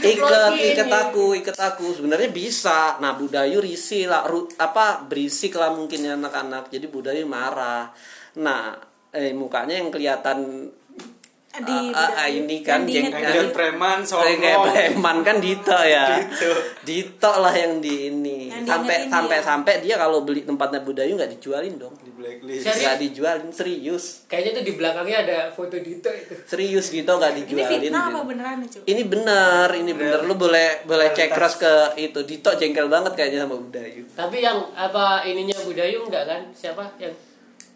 ikat 0.00 0.52
ikat 0.56 0.90
aku 0.90 1.24
ikat 1.38 1.58
aku 1.60 1.86
sebenarnya 2.00 2.32
bisa. 2.32 2.96
Nah 2.98 3.14
Budayu 3.14 3.60
risi 3.60 4.08
lah 4.08 4.24
ru- 4.24 4.50
apa 4.56 5.04
berisik 5.04 5.54
lah 5.54 5.70
mungkin 5.70 6.02
ya 6.02 6.16
anak-anak. 6.16 6.72
Jadi 6.72 6.88
Budayu 6.88 7.28
marah. 7.28 7.92
Nah 8.40 8.74
eh 9.12 9.36
mukanya 9.36 9.76
yang 9.76 9.92
kelihatan 9.92 10.72
Di 11.52 11.92
ah, 11.92 11.92
ah, 11.92 12.08
Budayu. 12.08 12.48
ini 12.48 12.56
kan 12.64 12.80
Yang 12.80 12.88
diinget 12.88 12.96
jeng- 12.96 13.04
Yang 13.04 13.12
Budayu. 13.12 13.36
jadi 13.36 13.48
preman 13.52 13.98
kayak 14.00 14.08
songong. 14.08 14.64
preman 14.72 15.16
kan 15.20 15.36
Dito 15.36 15.78
ya. 15.84 16.04
Dito. 16.16 16.50
Dito 16.80 17.32
lah 17.36 17.52
yang 17.52 17.74
di 17.76 17.94
ini. 18.08 18.38
Yang 18.48 18.64
sampai 18.72 18.96
sampai 19.04 19.36
dia. 19.36 19.44
sampai 19.44 19.74
dia 19.84 19.94
kalau 20.00 20.24
beli 20.24 20.48
tempatnya 20.48 20.80
Budayu 20.80 21.12
nggak 21.12 21.28
dijualin 21.36 21.76
dong. 21.76 21.92
Di 22.00 22.08
blacklist. 22.08 22.64
Nggak 22.64 22.96
dijualin 23.04 23.48
serius. 23.52 24.24
Kayaknya 24.32 24.50
tuh 24.56 24.64
di 24.64 24.72
belakangnya 24.80 25.18
ada 25.28 25.38
foto 25.52 25.76
Dito 25.76 26.08
itu. 26.08 26.32
Serius 26.48 26.88
Dito 26.88 27.12
nggak 27.12 27.32
Ini 27.36 27.40
dijualin. 27.44 27.68
fitnah 27.68 28.04
gitu. 28.08 28.16
apa 28.16 28.20
beneran 28.24 28.56
Cuk? 28.64 28.82
Ini 28.88 29.02
benar, 29.04 29.68
ini 29.76 29.92
benar. 29.92 30.18
Lu 30.24 30.34
boleh 30.40 30.68
boleh 30.88 31.08
cek 31.12 31.36
cross 31.36 31.60
ke 31.60 31.72
itu. 32.00 32.24
Dito 32.24 32.48
jengkel 32.56 32.88
banget 32.88 33.12
kayaknya 33.12 33.44
sama 33.44 33.60
Budayu. 33.60 34.08
Tapi 34.08 34.40
yang 34.40 34.56
apa 34.72 35.20
ininya 35.28 35.60
Budayu 35.60 36.08
enggak 36.08 36.24
kan? 36.24 36.40
Siapa 36.56 36.96
yang 36.96 37.12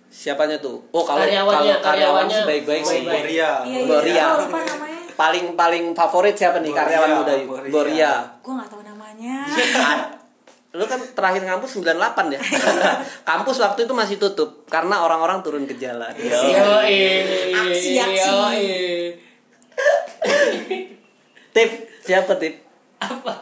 Siapanya 0.07 0.57
tuh? 0.63 0.81
Oh, 0.95 1.05
kalau 1.05 1.23
Karyawannya, 1.23 1.53
kalau 1.53 1.67
karyawan 1.67 1.85
karyawannya 1.85 2.39
sih 2.39 2.45
baik-baik 2.49 2.83
sih. 2.83 3.03
baik-baik. 3.05 3.25
Boria. 3.27 3.51
Iya, 3.67 3.81
iya. 4.07 4.27
Namanya. 4.49 5.01
Paling 5.17 5.45
paling 5.57 5.85
favorit 5.97 6.37
siapa 6.37 6.61
nih 6.61 6.73
Boria, 6.73 6.81
karyawan 6.85 7.11
Budayu? 7.21 7.45
Boria. 7.49 7.73
Boria. 7.73 8.13
Gue 8.45 8.53
gak 8.57 8.69
tahu 8.69 8.83
namanya. 8.85 9.37
Lu 10.77 10.85
kan 10.85 11.01
terakhir 11.01 11.43
ngampus 11.49 11.81
98 11.81 12.37
ya. 12.37 12.41
Kampus 13.33 13.57
waktu 13.65 13.89
itu 13.89 13.95
masih 13.97 14.17
tutup 14.21 14.69
karena 14.69 15.01
orang-orang 15.05 15.41
turun 15.41 15.65
ke 15.65 15.75
jalan. 15.81 16.13
Iya. 16.17 16.37
Aksi, 17.65 17.97
aksi. 17.97 18.37
Tip, 21.57 21.71
siapa 22.05 22.37
tip? 22.37 22.61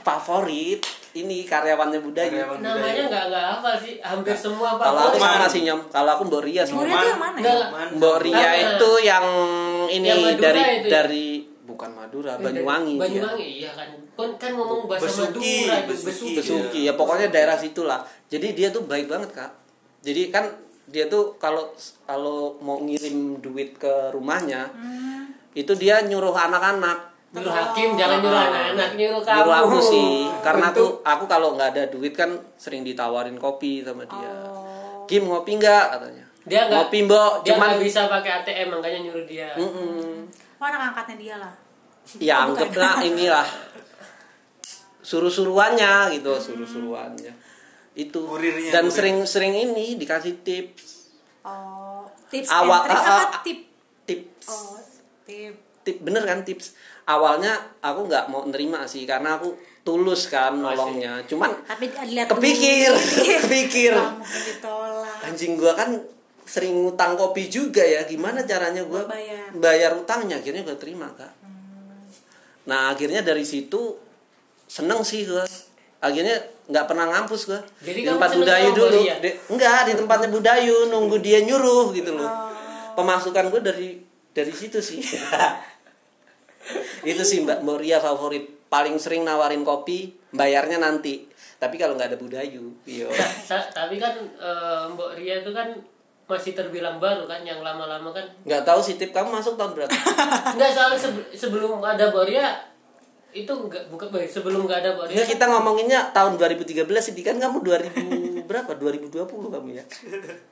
Favorit 0.07 0.83
ini 1.15 1.47
karyawannya 1.47 2.01
Budayu. 2.01 2.31
Karyawan 2.35 2.59
Namanya 2.59 2.83
Budayu. 2.83 3.03
enggak 3.07 3.25
enggak 3.31 3.45
hafal 3.55 3.75
sih. 3.79 3.95
Hampir 3.99 4.35
semua 4.35 4.69
apa. 4.75 4.83
Kalau 4.85 5.01
aku 5.07 5.17
sama 5.17 5.47
sih 5.47 5.61
nyom. 5.63 5.81
Kalau 5.89 6.11
aku 6.13 6.23
Mbok 6.27 6.43
Ria 6.43 6.63
sih. 6.63 6.75
Tuh 6.75 6.85
yang 6.85 7.19
mana 7.19 7.39
ya? 7.39 7.55
Mbok 7.95 8.17
Ria 8.21 8.49
itu 8.61 8.91
yang 9.01 9.27
ini 9.87 10.07
Yang 10.07 10.21
dari 10.37 10.61
itu 10.61 10.87
ya? 10.87 10.91
dari 10.93 11.27
bukan 11.65 11.91
Madura, 11.91 12.33
Banyuwangi. 12.37 12.95
dia. 12.95 13.03
Banyuwangi 13.03 13.47
iya 13.57 13.71
kan. 13.73 13.89
Kan 14.15 14.31
kan 14.37 14.51
ngomong 14.53 14.85
bahasa 14.85 15.07
Besuki, 15.07 15.55
Madura 15.65 15.77
itu 15.77 15.89
Besuki. 15.89 16.05
Besuki. 16.05 16.35
Besuki 16.37 16.81
ya 16.85 16.93
pokoknya 16.93 17.29
daerah 17.31 17.55
situlah. 17.55 18.01
Jadi 18.27 18.53
dia 18.53 18.69
tuh 18.69 18.83
baik 18.85 19.07
banget 19.07 19.31
kak. 19.33 19.51
Jadi 20.03 20.29
kan 20.29 20.51
dia 20.85 21.07
tuh 21.07 21.39
kalau 21.39 21.73
kalau 22.05 22.59
mau 22.59 22.77
ngirim 22.79 23.41
duit 23.41 23.73
ke 23.75 24.11
rumahnya 24.11 24.69
Hmm. 24.69 25.33
itu 25.55 25.73
dia 25.73 26.03
nyuruh 26.03 26.35
anak-anak 26.35 27.14
Nyuruh 27.35 27.51
hakim 27.51 27.89
jangan 27.95 28.19
nyuruh 28.21 28.37
Ah. 28.37 28.47
anak-anak 28.47 28.91
nyuruh 28.95 29.19
kamu. 29.21 29.37
nyuruh 29.37 29.55
aku 29.59 29.79
sih 29.81 30.11
karena 30.41 30.67
aku 30.71 30.85
aku 31.03 31.25
kalau 31.27 31.49
nggak 31.53 31.69
ada 31.73 31.85
duit 31.89 32.13
kan 32.13 32.31
sering 32.55 32.81
ditawarin 32.81 33.35
kopi 33.35 33.83
sama 33.83 34.03
dia 34.05 34.31
Oh. 34.47 35.03
Kim 35.05 35.27
ngopi 35.27 35.57
nggak 35.57 35.85
katanya 35.91 36.25
dia 36.43 36.61
enggak 36.63 36.79
ngopi 36.79 36.99
mbok 37.03 37.33
dia 37.41 37.51
cuman 37.51 37.69
nggak 37.71 37.83
bisa 37.83 38.01
pakai 38.07 38.31
ATM 38.39 38.69
makanya 38.71 38.99
nyuruh 39.03 39.25
dia. 39.25 39.51
Mm-mm. 39.53 40.29
Oh, 40.55 40.65
anak 40.65 40.81
angkatnya 40.89 41.17
dia 41.19 41.35
lah. 41.37 41.53
ya 42.15 42.37
Oh, 42.39 42.45
anggaplah 42.49 43.03
inilah 43.09 43.47
suruh-suruannya 45.01 45.93
gitu 46.13 46.33
suruh-suruannya 46.33 47.33
itu 47.95 48.21
Kurirnya, 48.21 48.71
dan 48.71 48.87
sering-sering 48.89 49.55
ini 49.55 49.95
dikasih 49.97 50.41
tips 50.41 51.07
Oh, 51.41 52.03
tips 52.27 52.49
Awal- 52.49 52.85
ah, 52.85 52.97
apa 52.97 53.15
ah, 53.31 53.43
tip? 53.43 53.69
tips 54.05 54.49
Oh, 54.49 54.81
tip. 55.23 55.53
tip 55.81 55.97
bener 56.01 56.23
kan 56.23 56.41
tips 56.41 56.73
awalnya 57.05 57.53
aku 57.79 58.09
nggak 58.09 58.29
mau 58.29 58.45
nerima 58.49 58.85
sih 58.85 59.05
karena 59.05 59.37
aku 59.37 59.53
tulus 59.85 60.29
kan 60.29 60.57
nolongnya. 60.57 61.21
Cuman 61.29 61.53
Tapi 61.65 61.93
dilihat 61.93 62.29
Kepikir, 62.33 62.91
kepikir. 63.45 63.93
Nggak 63.93 64.13
mungkin 64.17 64.43
ditolak. 64.49 65.19
anjing 65.23 65.53
gua 65.55 65.73
kan 65.77 65.91
sering 66.45 66.73
ngutang 66.85 67.17
kopi 67.17 67.49
juga 67.49 67.85
ya. 67.85 68.05
Gimana 68.05 68.45
caranya 68.45 68.81
gua 68.85 69.05
bayar. 69.05 69.53
bayar 69.53 69.91
utangnya? 69.95 70.41
Akhirnya 70.41 70.65
gua 70.65 70.77
terima 70.77 71.09
kak. 71.13 71.33
Nah 72.65 72.97
akhirnya 72.97 73.21
dari 73.21 73.45
situ 73.45 73.97
seneng 74.65 75.05
sih 75.05 75.29
gua. 75.29 75.45
Akhirnya 76.01 76.37
nggak 76.65 76.85
pernah 76.89 77.05
ngampus 77.13 77.49
gua. 77.49 77.61
Jadi 77.85 78.01
di 78.01 78.09
tempat 78.09 78.31
budayu 78.33 78.69
dulu. 78.73 78.99
Boria? 79.05 79.17
Di- 79.21 79.37
enggak 79.53 79.81
di 79.89 79.93
tempatnya 80.01 80.29
budayu 80.33 80.89
nunggu 80.89 81.17
dia 81.21 81.45
nyuruh 81.45 81.93
gitu 81.93 82.17
loh. 82.17 82.25
Oh. 82.25 82.49
pemasukan 82.95 83.51
gua 83.51 83.59
dari 83.59 83.99
dari 84.31 84.55
situ 84.55 84.79
sih 84.79 85.03
itu 87.05 87.23
sih 87.23 87.39
mbak. 87.45 87.61
Moria 87.61 87.99
favorit. 87.99 88.49
Paling 88.67 88.99
sering 88.99 89.23
nawarin 89.23 89.63
kopi 89.63 90.11
bayarnya 90.33 90.83
nanti. 90.83 91.29
Tapi 91.55 91.79
kalau 91.79 91.95
nggak 91.95 92.13
ada 92.13 92.19
budayu 92.19 92.75
iya. 92.85 93.07
Ta- 93.47 93.71
tapi 93.71 93.97
kan 93.97 94.13
eh, 94.37 94.85
Mbok 94.91 95.17
Ria 95.17 95.41
itu 95.41 95.55
kan 95.55 95.71
masih 96.25 96.53
terbilang 96.53 96.99
baru 96.99 97.25
kan 97.25 97.41
yang 97.41 97.63
lama-lama 97.63 98.11
kan. 98.11 98.27
Nggak 98.43 98.67
tahu 98.67 98.81
sih 98.83 98.99
tip. 98.99 99.15
Kamu 99.15 99.31
masuk 99.31 99.55
tahun 99.55 99.73
berapa? 99.73 99.93
Nggak 100.59 100.71
soalnya 100.75 100.99
sebe- 100.99 101.31
sebelum 101.33 101.79
ada 101.81 102.11
Mbok 102.11 102.27
Ria 102.27 102.53
itu 103.35 103.51
enggak 103.51 103.91
bukan 103.91 104.07
sebelum 104.27 104.67
nggak 104.67 104.79
ada 104.83 104.91
Mbok 104.99 105.07
Ria. 105.09 105.17
Ya 105.23 105.25
kita 105.25 105.47
ngomonginnya 105.47 106.11
tahun 106.11 106.37
2013 106.37 106.85
ini 106.85 107.23
kan 107.23 107.37
kamu 107.39 107.63
2000 107.63 108.34
berapa? 108.45 108.71
2020 108.77 109.25
kamu 109.27 109.69
ya. 109.75 109.85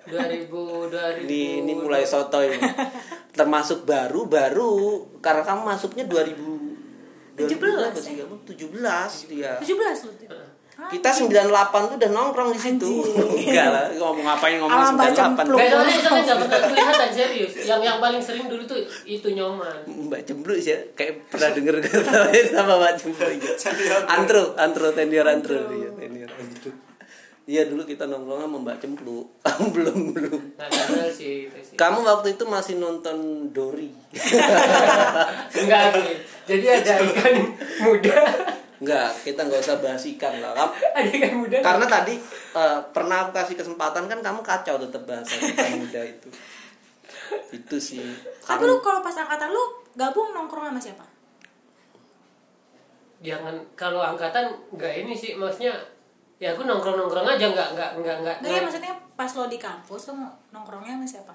2000 0.12 0.48
2000 0.48 1.28
Ini 1.28 1.42
ini 1.64 1.72
mulai 1.76 2.02
soto 2.02 2.40
ini. 2.42 2.58
Termasuk 3.38 3.84
baru 3.84 4.28
baru 4.28 4.72
karena 5.24 5.42
kamu 5.44 5.60
masuknya 5.64 6.04
2000 6.04 6.72
17 7.32 7.56
berapa 7.56 7.88
ya? 7.88 7.96
sih 7.96 8.14
kamu? 8.20 8.34
17 8.44 9.30
dia. 9.32 9.52
17 9.56 10.04
lu. 10.08 10.12
Kita 10.72 11.14
98 11.14 11.52
tuh 11.94 11.96
udah 12.00 12.10
nongkrong 12.10 12.50
di 12.56 12.60
situ. 12.60 12.88
Enggak 13.44 13.68
lah, 13.70 13.86
ngomong 13.92 14.24
ngapain 14.24 14.56
ngomong 14.56 14.72
Alam 14.72 14.96
baca 14.96 15.22
98. 15.30 15.44
empluk. 15.44 15.58
Nggak, 15.60 15.68
soalnya 15.68 15.92
itu 15.94 16.08
kan 16.08 16.20
nggak 16.24 16.38
pernah 16.42 16.60
kelihatan 16.64 17.10
serius. 17.12 17.52
Yang 17.62 17.80
yang 17.86 17.98
paling 18.00 18.22
sering 18.24 18.46
dulu 18.48 18.62
tuh 18.64 18.80
itu 19.04 19.28
nyoman. 19.36 19.78
Mbak 19.84 20.20
Cempluk 20.24 20.58
sih 20.58 20.72
ya, 20.72 20.78
kayak 20.96 21.28
pernah 21.28 21.52
denger 21.52 21.74
sama 22.56 22.74
Mbak 22.80 22.92
Cempluk 22.98 23.30
ya. 23.36 23.52
Antro, 24.08 24.42
antro, 24.56 24.86
tendior 24.96 25.28
antro 25.28 25.60
dia. 25.70 25.91
Iya 27.42 27.66
dulu 27.66 27.82
kita 27.82 28.06
nongkrong 28.06 28.46
sama 28.46 28.58
Mbak 28.62 28.76
Cempluk. 28.78 29.26
belum 29.74 30.14
belum. 30.14 30.40
Kenal 30.54 31.10
sih. 31.10 31.50
Kamu 31.74 32.06
waktu 32.06 32.38
itu 32.38 32.44
masih 32.46 32.78
nonton 32.78 33.50
Dory. 33.50 33.90
Enggak 35.58 35.82
sih. 35.90 36.14
Jadi 36.46 36.66
ada 36.70 37.02
ikan 37.02 37.34
muda. 37.82 38.18
Enggak, 38.82 39.10
kita 39.26 39.40
nggak 39.46 39.62
usah 39.62 39.78
bahas 39.82 40.02
ikan 40.14 40.38
lah. 40.38 40.54
Kam- 40.54 40.74
Ada 40.98 41.10
ikan 41.18 41.34
muda. 41.42 41.58
Karena 41.58 41.86
tadi 41.90 42.14
eh, 42.54 42.78
pernah 42.94 43.26
aku 43.26 43.30
kasih 43.34 43.54
kesempatan 43.58 44.06
kan 44.06 44.18
kamu 44.22 44.40
kacau 44.46 44.78
tetap 44.78 45.02
bahasa 45.02 45.34
ikan 45.34 45.82
muda 45.82 46.02
itu. 46.06 46.30
Itu 47.50 47.76
sih. 47.82 48.02
Tapi 48.42 48.62
lu 48.66 48.78
kalau 48.78 49.02
pas 49.02 49.18
angkatan 49.18 49.50
lu 49.50 49.62
gabung 49.98 50.30
nongkrong 50.30 50.70
sama 50.70 50.78
siapa? 50.78 51.06
Jangan 53.22 53.54
kalau 53.74 54.02
angkatan 54.02 54.50
nggak 54.74 55.06
ini 55.06 55.14
sih 55.14 55.34
maksudnya 55.34 55.74
ya 56.42 56.58
aku 56.58 56.66
nongkrong 56.66 56.98
nongkrong 56.98 57.22
aja 57.22 57.46
nggak 57.54 57.68
nggak 57.78 57.90
nggak 58.02 58.16
nggak 58.26 58.36
Enggak 58.42 58.50
ya 58.50 58.60
maksudnya 58.66 58.94
pas 59.14 59.30
lo 59.30 59.46
di 59.46 59.58
kampus 59.62 60.10
lu 60.10 60.26
nongkrongnya 60.50 60.98
sama 60.98 61.06
siapa? 61.06 61.32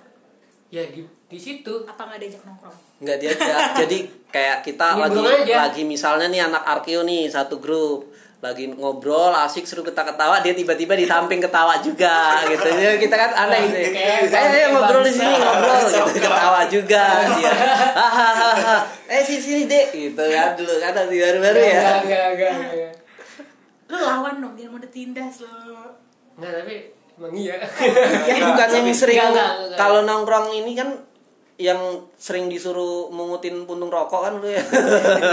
ya 0.67 0.83
di 0.83 0.99
di 1.31 1.39
situ. 1.39 1.87
Apa 1.87 2.11
nggak 2.11 2.19
diajak 2.19 2.43
nongkrong? 2.43 2.75
nggak 2.99 3.17
diajak. 3.23 3.59
Jadi 3.87 3.97
kayak 4.27 4.67
kita 4.67 4.99
lagi 4.99 5.15
Nimbrung 5.15 5.47
aja. 5.47 5.55
lagi 5.71 5.81
misalnya 5.87 6.27
nih 6.27 6.41
anak 6.43 6.63
arkeo 6.67 7.07
nih 7.07 7.31
satu 7.31 7.63
grup. 7.63 8.11
Lagi 8.37 8.69
ngobrol 8.69 9.33
asik 9.33 9.65
seru 9.65 9.81
ketawa-ketawa 9.81 10.45
dia 10.45 10.53
tiba-tiba 10.53 10.93
di 10.93 11.09
samping 11.09 11.39
ketawa 11.39 11.79
juga 11.79 12.43
gitu. 12.45 12.67
Ya 12.69 12.99
kita 12.99 13.15
kan 13.15 13.31
aneh 13.47 13.63
gitu. 13.65 13.95
Ya 13.95 14.27
Kayak 14.27 14.49
eh 14.51 14.59
ayo 14.59 14.67
ngobrol 14.75 15.01
di 15.07 15.13
sini 15.15 15.35
ngobrol 15.39 15.77
gitu. 15.87 16.19
Ketawa 16.19 16.61
juga 16.67 17.03
dia. 17.31 17.53
Hahaha 17.95 18.77
eh 19.07 19.23
sini 19.23 19.39
sini 19.39 19.63
dek 19.71 19.87
gitu 19.95 20.23
kan. 20.35 20.53
Dulu 20.53 20.73
kan 20.83 20.93
baru-baru 21.07 21.61
ya. 21.63 21.79
nggak 21.79 21.97
nggak 22.03 22.27
nggak 22.35 22.53
nggak 22.75 23.06
Lu 23.87 23.97
lawan 23.97 24.43
dong 24.43 24.53
dia 24.53 24.67
mau 24.67 24.79
ditindas 24.79 25.43
lo. 25.43 25.95
nggak 26.37 26.51
tapi 26.61 26.75
emang 27.17 27.33
iya 27.33 27.57
Ini 28.29 28.39
bukan 28.45 28.69
yang 28.69 28.85
sering 28.93 29.17
Enggak, 29.17 29.33
enggak, 29.33 29.51
enggak. 29.57 29.77
kalau 29.81 29.99
nongkrong 30.05 30.53
ini 30.53 30.77
kan 30.77 30.89
yang 31.57 31.81
sering 32.13 32.45
disuruh 32.45 33.09
mengutin 33.09 33.65
puntung 33.65 33.89
rokok 33.89 34.29
kan 34.29 34.33
lu 34.37 34.45
ya. 34.45 34.61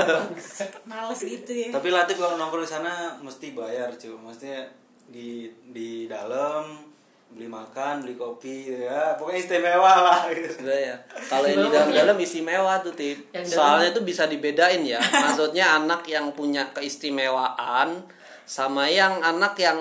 Males 0.88 1.20
gitu 1.20 1.52
ya. 1.52 1.68
Tapi 1.68 1.92
Latif 1.92 2.16
kalau 2.16 2.40
nongkrong 2.40 2.64
di 2.64 2.70
sana 2.73 3.12
mesti 3.20 3.52
bayar 3.52 3.92
cuy. 3.92 4.16
Maksudnya 4.16 4.64
di 5.04 5.52
di 5.68 6.08
dalam 6.08 6.80
beli 7.28 7.44
makan, 7.44 8.08
beli 8.08 8.16
kopi 8.16 8.73
gitu 8.73 8.88
ya. 8.88 9.20
Pokoknya 9.20 9.40
istimewa 9.44 9.92
lah 10.00 10.20
gitu. 10.32 10.64
Ya. 10.64 10.96
Kalau 11.28 11.44
yang 11.44 11.61
di 11.61 11.68
dalam-dalam 11.68 12.16
istimewa 12.16 12.80
tuh 12.80 12.96
tip. 12.96 13.28
Soalnya 13.44 13.92
itu 13.92 14.00
bisa 14.00 14.25
dibedain 14.25 14.80
ya. 14.80 15.04
Maksudnya 15.04 15.76
anak 15.76 16.08
yang 16.08 16.32
punya 16.32 16.73
keistimewaan 16.73 18.00
sama 18.45 18.85
yang 18.85 19.19
anak 19.19 19.57
yang 19.57 19.79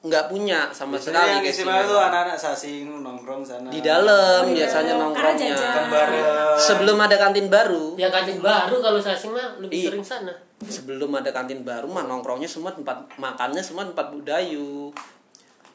nggak 0.00 0.26
punya 0.26 0.64
sama 0.70 0.96
Biasanya 0.96 1.12
sekali 1.12 1.28
yang 1.30 1.42
istimewa 1.42 1.52
keistimewaan. 1.76 1.84
tuh 1.86 1.98
anak-anak 2.02 2.38
sasing 2.38 2.84
nongkrong 2.98 3.42
sana. 3.42 3.68
Di 3.68 3.80
dalam 3.80 4.40
Oh, 4.40 4.48
biasanya 4.50 4.92
nongkrongnya. 4.96 5.52
bareng. 5.86 6.26
Sebelum 6.56 6.96
ada 6.98 7.16
kantin 7.16 7.46
baru, 7.46 7.84
ya 7.94 8.08
kantin 8.08 8.40
baru 8.40 8.76
kalau 8.78 8.96
sasing 8.98 9.30
mah 9.30 9.60
lebih 9.60 9.76
Iya. 9.76 9.88
sering 9.90 10.00
sana 10.02 10.32
sebelum 10.62 11.08
ada 11.10 11.28
kantin 11.30 11.60
baru 11.62 11.84
mah 11.86 12.04
nongkrongnya 12.04 12.44
semua 12.44 12.68
tempat 12.70 12.96
makannya 13.16 13.60
semua 13.60 13.80
tempat 13.82 14.08
budayu 14.10 14.92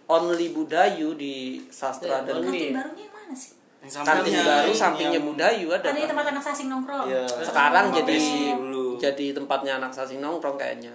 only 0.06 0.50
budayu 0.52 1.14
di 1.14 1.34
sastra 1.68 2.22
Ya, 2.22 2.22
dan. 2.24 2.38
Kantin 2.40 2.70
barunya 2.72 3.04
yang 3.04 3.14
mana 3.16 3.34
sih? 3.34 3.54
Yang 3.82 3.94
kantin 4.04 4.34
baru 4.40 4.72
sampingnya 4.72 5.12
yang- 5.16 5.26
budayu 5.28 5.68
ada 5.72 5.88
Ada 5.88 6.06
tempat 6.08 6.26
anak 6.28 6.44
sasing 6.44 6.68
nongkrong. 6.68 7.06
Iya. 7.08 7.26
sekarang 7.44 7.86
jadi 7.92 8.18
dulu. 8.54 8.86
jadi 8.98 9.26
tempatnya 9.34 9.72
anak 9.76 9.92
sasing 9.92 10.18
nongkrong 10.20 10.54
kayaknya 10.56 10.94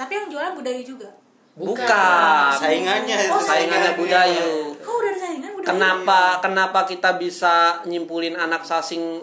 Tapi 0.00 0.12
yang 0.14 0.26
jualan 0.26 0.52
budaya 0.54 0.80
juga. 0.80 1.10
bukan, 1.52 2.56
Saingannya 2.56 3.16
itu. 3.20 3.32
Oh, 3.32 3.42
saingannya 3.42 3.92
budayu 3.92 4.72
Kok 4.80 4.94
udah 4.94 5.10
ada 5.10 5.18
saingan 5.18 5.50
budaya? 5.52 5.66
kenapa 5.66 6.20
kenapa 6.40 6.80
kita 6.84 7.10
bisa 7.14 7.54
nyimpulin 7.84 8.32
anak 8.32 8.64
sasing 8.64 9.20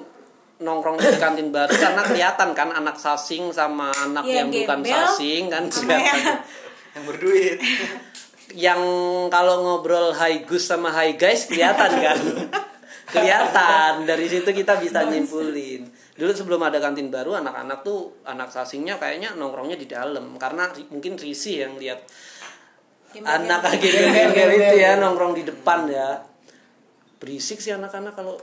nongkrong 0.58 0.96
di 0.96 1.18
kantin 1.18 1.50
baru? 1.50 1.74
Karena 1.74 2.04
kelihatan 2.04 2.54
kan 2.54 2.70
anak 2.70 2.94
sasing 2.96 3.50
sama 3.50 3.90
anak 3.92 4.22
Iya, 4.22 4.36
yang 4.38 4.50
bukan 4.52 4.80
sasing 4.84 5.44
kan? 5.50 5.64
Kelihatan. 5.66 5.98
yang- 5.98 6.42
Yang 6.94 7.04
berduit. 7.06 7.58
yang 8.56 8.82
kalau 9.28 9.56
ngobrol 9.60 10.14
high 10.14 10.42
gus 10.44 10.66
sama 10.66 10.90
high 10.90 11.14
guys 11.14 11.46
kelihatan 11.46 11.90
kan? 11.96 12.20
Kelihatan. 13.08 14.04
Dari 14.04 14.28
situ 14.28 14.46
kita 14.46 14.78
bisa 14.78 15.06
nyimpulin 15.06 15.88
dulu 16.18 16.34
sebelum 16.34 16.60
ada 16.60 16.78
kantin 16.78 17.08
baru 17.08 17.38
anak-anak 17.38 17.82
tuh 17.82 18.10
anak 18.24 18.50
sasingnya 18.50 18.98
kayaknya 18.98 19.34
nongkrongnya 19.34 19.78
di 19.78 19.86
dalam. 19.86 20.34
Karena 20.36 20.66
ri- 20.68 20.90
mungkin 20.90 21.14
risih 21.16 21.64
yang 21.64 21.78
lihat 21.78 22.02
anak 23.18 23.62
lagi 23.64 23.88
gembel 23.88 24.50
itu 24.52 24.76
ya 24.78 24.98
nongkrong 24.98 25.34
di 25.34 25.44
depan 25.44 25.86
ya. 25.88 26.22
Berisik 27.18 27.58
sih 27.58 27.72
anak-anak 27.72 28.14
kalau 28.14 28.38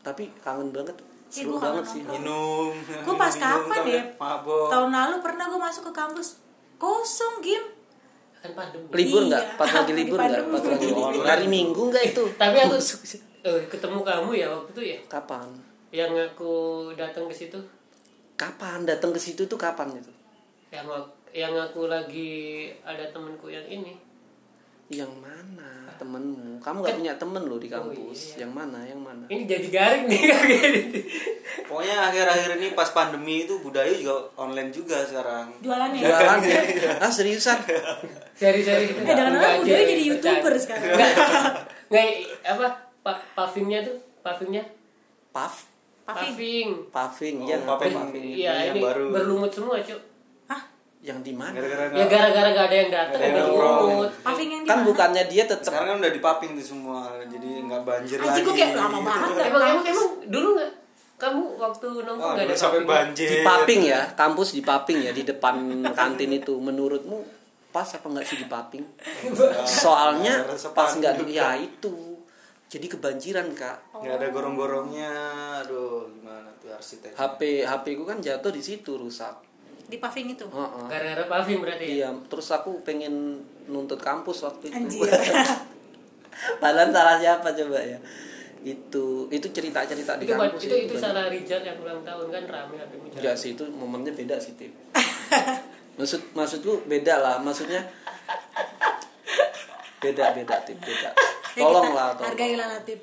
tapi 0.00 0.30
kangen 0.40 0.70
banget. 0.70 0.94
Ih, 1.28 1.44
seru 1.44 1.54
kangen 1.54 1.82
banget 1.82 1.84
sih. 1.86 2.00
nongkrong. 2.00 2.22
Minum. 2.22 2.72
Gue 3.04 3.14
pas 3.14 3.30
minum 3.30 3.44
kapan 3.44 3.82
ya? 3.84 4.02
Mabok. 4.16 4.66
Tahun 4.68 4.90
lalu 4.90 5.16
pernah 5.18 5.44
gue 5.46 5.60
masuk 5.60 5.82
ke 5.84 5.92
kampus. 5.92 6.28
Kosong 6.76 7.42
game. 7.42 7.68
kan 8.38 8.54
pandemi. 8.54 8.86
Libur 8.94 9.20
Iya. 9.20 9.28
nggak 9.34 9.44
pas 9.58 9.66
lagi 9.68 9.92
libur 9.92 10.14
nggak? 10.16 10.42
pas 10.46 10.62
lagi 10.62 10.86
hari 11.26 11.46
minggu 11.50 11.82
nggak 11.90 12.04
itu? 12.06 12.22
Tapi 12.38 12.56
aku 12.62 12.78
eh, 13.42 13.60
ketemu 13.66 13.98
kamu 14.00 14.30
ya 14.32 14.46
waktu 14.46 14.70
itu 14.70 14.82
ya? 14.94 14.98
Kapan 15.10 15.46
yang 15.88 16.12
aku 16.12 16.88
datang 16.94 17.26
ke 17.28 17.34
situ 17.34 17.60
kapan 18.36 18.84
datang 18.84 19.10
ke 19.12 19.20
situ 19.20 19.44
tuh 19.48 19.58
kapan 19.58 19.96
itu 19.96 20.12
yang 20.68 20.86
yang 21.32 21.54
aku 21.56 21.88
lagi 21.88 22.68
ada 22.84 23.04
temenku 23.12 23.48
yang 23.52 23.64
ini 23.68 23.96
Yang 24.88 25.12
mana 25.20 25.88
temenmu? 25.98 26.62
Kamu 26.62 26.78
gak 26.80 26.96
punya 26.96 27.14
temen 27.18 27.42
loh 27.44 27.58
di 27.58 27.68
kampus. 27.68 27.92
Oh, 27.92 28.08
iya. 28.08 28.46
Yang 28.46 28.52
mana? 28.54 28.78
Yang 28.86 29.00
mana? 29.02 29.24
ini 29.28 29.42
jadi 29.44 29.68
garing 29.68 30.04
nih. 30.06 30.22
Pokoknya 31.68 31.96
akhir-akhir 32.08 32.50
ini 32.56 32.66
pas 32.72 32.88
pandemi 32.94 33.44
itu 33.44 33.58
budaya 33.60 33.90
juga 33.92 34.30
online 34.38 34.70
juga 34.70 35.02
sekarang. 35.04 35.52
Jualannya. 35.60 36.00
Jualan 36.00 36.38
ya? 36.46 36.62
Ah 37.04 37.10
seriusan? 37.10 37.58
seri-seri 38.38 38.94
gitu 38.94 39.02
Eh 39.02 39.14
jangan 39.18 39.34
jangan 39.34 39.60
udah 39.66 39.82
jadi 39.82 40.04
youtuber 40.06 40.54
sekarang. 40.54 40.94
Enggak, 40.94 41.12
enggak 41.90 42.06
apa 42.46 42.66
pa 43.02 43.12
pavingnya 43.34 43.82
tuh 43.82 43.98
pavingnya 44.22 44.62
Puff? 45.34 45.66
Paving. 46.08 46.68
paving 46.88 47.36
Oh, 47.38 47.46
ya 47.46 47.56
puffing. 47.60 47.94
puffing. 47.94 48.24
iya 48.34 48.52
yang 48.64 48.72
ini 48.72 48.80
baru. 48.80 49.04
berlumut 49.10 49.50
semua 49.50 49.76
cuy 49.78 49.98
Hah? 50.46 50.62
Yang 50.98 51.18
di 51.20 51.32
mana? 51.32 51.52
Gara-gara 51.52 51.84
ya 51.90 52.04
gara-gara 52.06 52.48
gak 52.50 52.64
ada 52.64 52.76
yang 52.76 52.90
datang 52.90 53.12
Nggak 53.12 53.20
ada 53.20 53.28
udah 53.28 53.38
yang 53.38 53.46
nongkrong. 53.46 53.78
lumut 53.86 54.10
Paving 54.18 54.48
yang 54.48 54.62
di 54.62 54.68
Kan 54.68 54.78
bukannya 54.82 55.24
dia 55.26 55.44
tetap 55.44 55.68
sekarang 55.68 55.86
kan 55.86 55.96
udah 55.98 56.12
dipaping 56.12 56.50
tuh 56.54 56.66
semua, 56.66 56.98
jadi 57.22 57.48
nggak 57.62 57.82
banjir 57.82 58.18
lagi. 58.18 58.40
gue 58.40 58.54
kayak 58.54 58.72
lama 58.74 58.98
banget 59.00 59.30
gak 59.30 59.46
emang 59.50 59.62
emang 59.62 59.84
emang 59.86 60.08
dulu 60.26 60.48
nggak 60.54 60.72
kamu 61.18 61.44
waktu 61.56 61.86
nongkrong 61.98 62.18
Wah, 62.20 62.32
nggak 62.32 62.46
ada 62.46 62.54
sampai 62.54 62.80
banjir. 62.84 63.26
di 63.28 63.38
paping 63.42 63.80
ya 63.84 64.00
kampus 64.12 64.48
di 64.50 64.62
paping 64.62 64.98
ya 65.00 65.10
di 65.10 65.22
depan 65.22 65.54
kantin 65.90 66.30
itu 66.32 66.54
menurutmu 66.56 67.18
pas 67.68 67.84
apa 67.84 68.06
enggak 68.06 68.24
sih 68.24 68.38
di 68.38 68.46
paping 68.46 68.80
soalnya 69.82 70.46
pas 70.46 70.88
panik 70.88 70.94
nggak 70.96 71.14
juga. 71.18 71.30
ya 71.34 71.48
itu 71.58 71.92
jadi 72.68 72.86
kebanjiran 72.86 73.48
kak 73.52 73.80
nggak 73.96 74.14
ada 74.14 74.26
gorong-gorongnya 74.28 75.12
aduh 75.60 76.04
gimana 76.12 76.52
tuh 76.58 76.68
arsitek 76.70 77.16
HP 77.16 77.64
HP 77.64 77.84
ku 77.96 78.04
kan 78.04 78.20
jatuh 78.20 78.52
di 78.52 78.60
situ 78.60 78.94
rusak 78.94 79.34
Di 79.88 79.96
paving 79.96 80.36
itu. 80.36 80.44
Heeh. 80.44 80.84
gara-gara 80.84 81.24
paving 81.26 81.64
berarti 81.64 81.84
ya? 81.88 81.92
iya 81.96 82.08
terus 82.28 82.52
aku 82.52 82.84
pengen 82.84 83.40
nuntut 83.66 83.96
kampus 83.96 84.44
waktu 84.44 84.68
itu 84.68 85.00
Anjir. 85.00 85.08
padahal 86.62 86.92
salah 86.92 87.16
siapa 87.16 87.48
coba 87.50 87.80
ya 87.80 87.96
itu 88.60 89.04
itu 89.30 89.48
cerita 89.48 89.80
cerita 89.82 90.20
di 90.20 90.28
itu 90.28 90.36
kampus 90.36 90.60
itu 90.60 90.76
itu 90.76 90.92
banyak. 90.92 91.00
salah 91.00 91.24
Rijal 91.26 91.62
yang 91.62 91.78
ulang 91.78 92.04
tahun 92.04 92.26
kan 92.28 92.42
rame 92.44 92.76
Enggak 93.10 93.32
sih 93.32 93.56
itu 93.56 93.64
momennya 93.64 94.12
beda 94.12 94.36
sih 94.36 94.52
Tip. 94.54 94.70
Maksud 95.98 96.30
maksudku 96.30 96.84
beda 96.84 97.18
lah, 97.18 97.36
maksudnya 97.40 97.82
beda 100.02 100.30
beda 100.30 100.56
Tip, 100.62 100.78
beda. 100.78 101.10
Ya, 101.58 101.64
Tolong 101.64 101.84
kita 101.84 101.90
lah, 101.92 102.08
tolong. 102.12 102.26
Hargailah 102.28 102.66
Latif. 102.70 102.98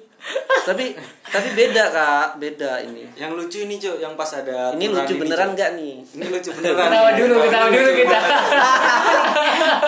Tapi 0.65 0.85
tapi 1.23 1.49
beda 1.53 1.83
Kak, 1.87 2.39
beda 2.39 2.81
ini. 2.81 3.05
yang 3.13 3.35
lucu 3.35 3.61
ini 3.61 3.75
cok 3.75 3.99
yang 3.99 4.15
pas 4.15 4.31
ada 4.33 4.73
Ini 4.73 4.85
lucu 4.87 5.13
ini, 5.13 5.21
beneran 5.21 5.43
Cok. 5.43 5.53
enggak 5.53 5.69
nih? 5.75 5.95
ini 6.01 6.25
lucu 6.25 6.49
beneran 6.51 6.81
ketawa 6.81 7.09
dulu 7.13 7.35
ketawa 7.37 7.67
dulu 7.69 7.89
kita 7.93 8.17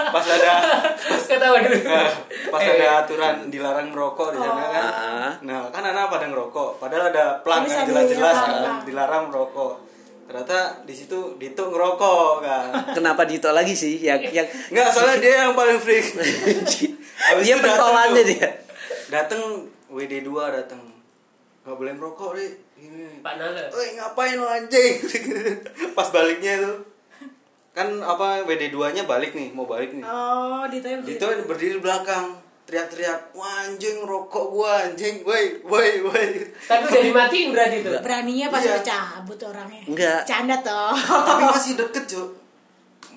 pas 0.08 0.26
ada 0.28 0.54
ketawa 1.24 1.58
dulu 1.58 1.78
Nah, 1.80 2.10
pas 2.48 2.62
Eh. 2.62 2.70
ada 2.72 2.88
aturan 3.02 3.36
dilarang 3.48 3.88
merokok 3.90 4.28
di 4.30 4.40
sana 4.40 4.64
kan. 4.68 4.86
Ah. 4.86 5.32
Nah, 5.42 5.60
kan 5.68 5.84
anak 5.84 6.06
pada 6.08 6.26
ngerokok. 6.28 6.70
Padahal 6.78 7.10
ada 7.10 7.26
plang 7.42 7.64
Tulisan 7.64 7.78
kan 7.80 7.88
jelas-jelas 7.88 8.38
kan 8.38 8.76
dilarang 8.84 9.24
merokok. 9.28 9.74
Ternyata 10.28 10.58
di 10.84 10.94
situ 10.94 11.18
Dito 11.36 11.64
ngerokok 11.66 12.32
kan. 12.40 12.66
Kenapa 12.92 13.24
Dito 13.24 13.50
lagi 13.50 13.74
sih 13.74 13.98
yang 13.98 14.20
yang 14.22 14.46
Enggak, 14.70 14.88
soalnya 14.92 15.18
dia 15.18 15.34
yang 15.42 15.56
paling 15.56 15.80
freak. 15.80 16.06
Habis 17.18 17.44
dia 17.44 17.58
tuh. 17.58 18.24
dia. 18.24 18.50
Datang 19.10 19.42
WD2 19.90 20.30
datang. 20.54 20.82
Gak 21.66 21.76
boleh 21.76 21.94
merokok, 21.98 22.38
deh. 22.38 22.52
Ini. 22.78 23.20
Pak 23.26 23.34
Nala 23.42 23.68
Woi, 23.74 23.98
ngapain 23.98 24.38
lo 24.38 24.48
anjing? 24.48 25.02
Pas 25.98 26.08
baliknya 26.14 26.62
tuh. 26.62 26.78
Kan 27.74 28.00
apa 28.00 28.46
WD2-nya 28.46 29.04
balik 29.04 29.34
nih, 29.34 29.52
mau 29.52 29.66
balik 29.68 29.92
nih. 29.92 30.06
Oh, 30.06 30.64
Dito 30.70 30.88
yang 30.88 31.02
Dito 31.04 31.26
berdiri 31.46 31.78
di 31.78 31.84
belakang 31.84 32.48
teriak-teriak 32.68 33.32
wah 33.32 33.64
anjing 33.64 34.04
rokok 34.04 34.52
gua 34.52 34.84
anjing 34.84 35.24
woi 35.24 35.64
woi 35.64 36.04
woi 36.04 36.52
tapi 36.68 36.84
udah 36.84 37.00
dimatiin 37.00 37.56
berarti 37.56 37.80
tuh 37.80 37.96
beraninya 38.04 38.52
pas 38.52 38.60
Iya. 38.60 38.76
udah 38.76 38.84
cabut 38.84 39.40
orangnya. 39.40 39.82
Enggak. 39.88 40.22
Canda 40.28 40.60
toh. 40.60 40.92
tapi 40.92 41.44
masih 41.48 41.80
deket 41.80 42.04
cuy 42.12 42.28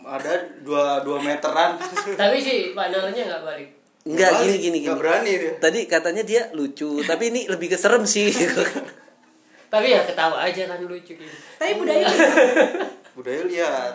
ada 0.07 0.33
dua 0.63 1.03
dua 1.05 1.19
meteran 1.19 1.77
tapi 2.21 2.39
si 2.39 2.73
Pak 2.73 2.87
Nalanya 2.95 3.23
nggak 3.27 3.43
balik 3.43 3.69
Enggak 4.01 4.31
gini 4.41 4.57
gini 4.57 4.77
gini. 4.77 4.79
nggak 4.83 4.97
berani 4.97 5.31
dia 5.35 5.53
Tadi 5.59 5.81
katanya 5.85 6.23
dia 6.25 6.43
lucu, 6.51 7.05
tapi 7.05 7.29
ini 7.29 7.45
lebih 7.47 7.69
keserem 7.69 8.05
sih. 8.05 8.33
tapi 9.69 9.87
ya 9.89 10.03
ketawa 10.03 10.41
aja 10.41 10.67
kan 10.67 10.81
lucu 10.83 11.15
gitu 11.15 11.37
Tapi 11.55 11.73
budaya 11.79 12.09
budaya 13.17 13.41
lihat 13.45 13.93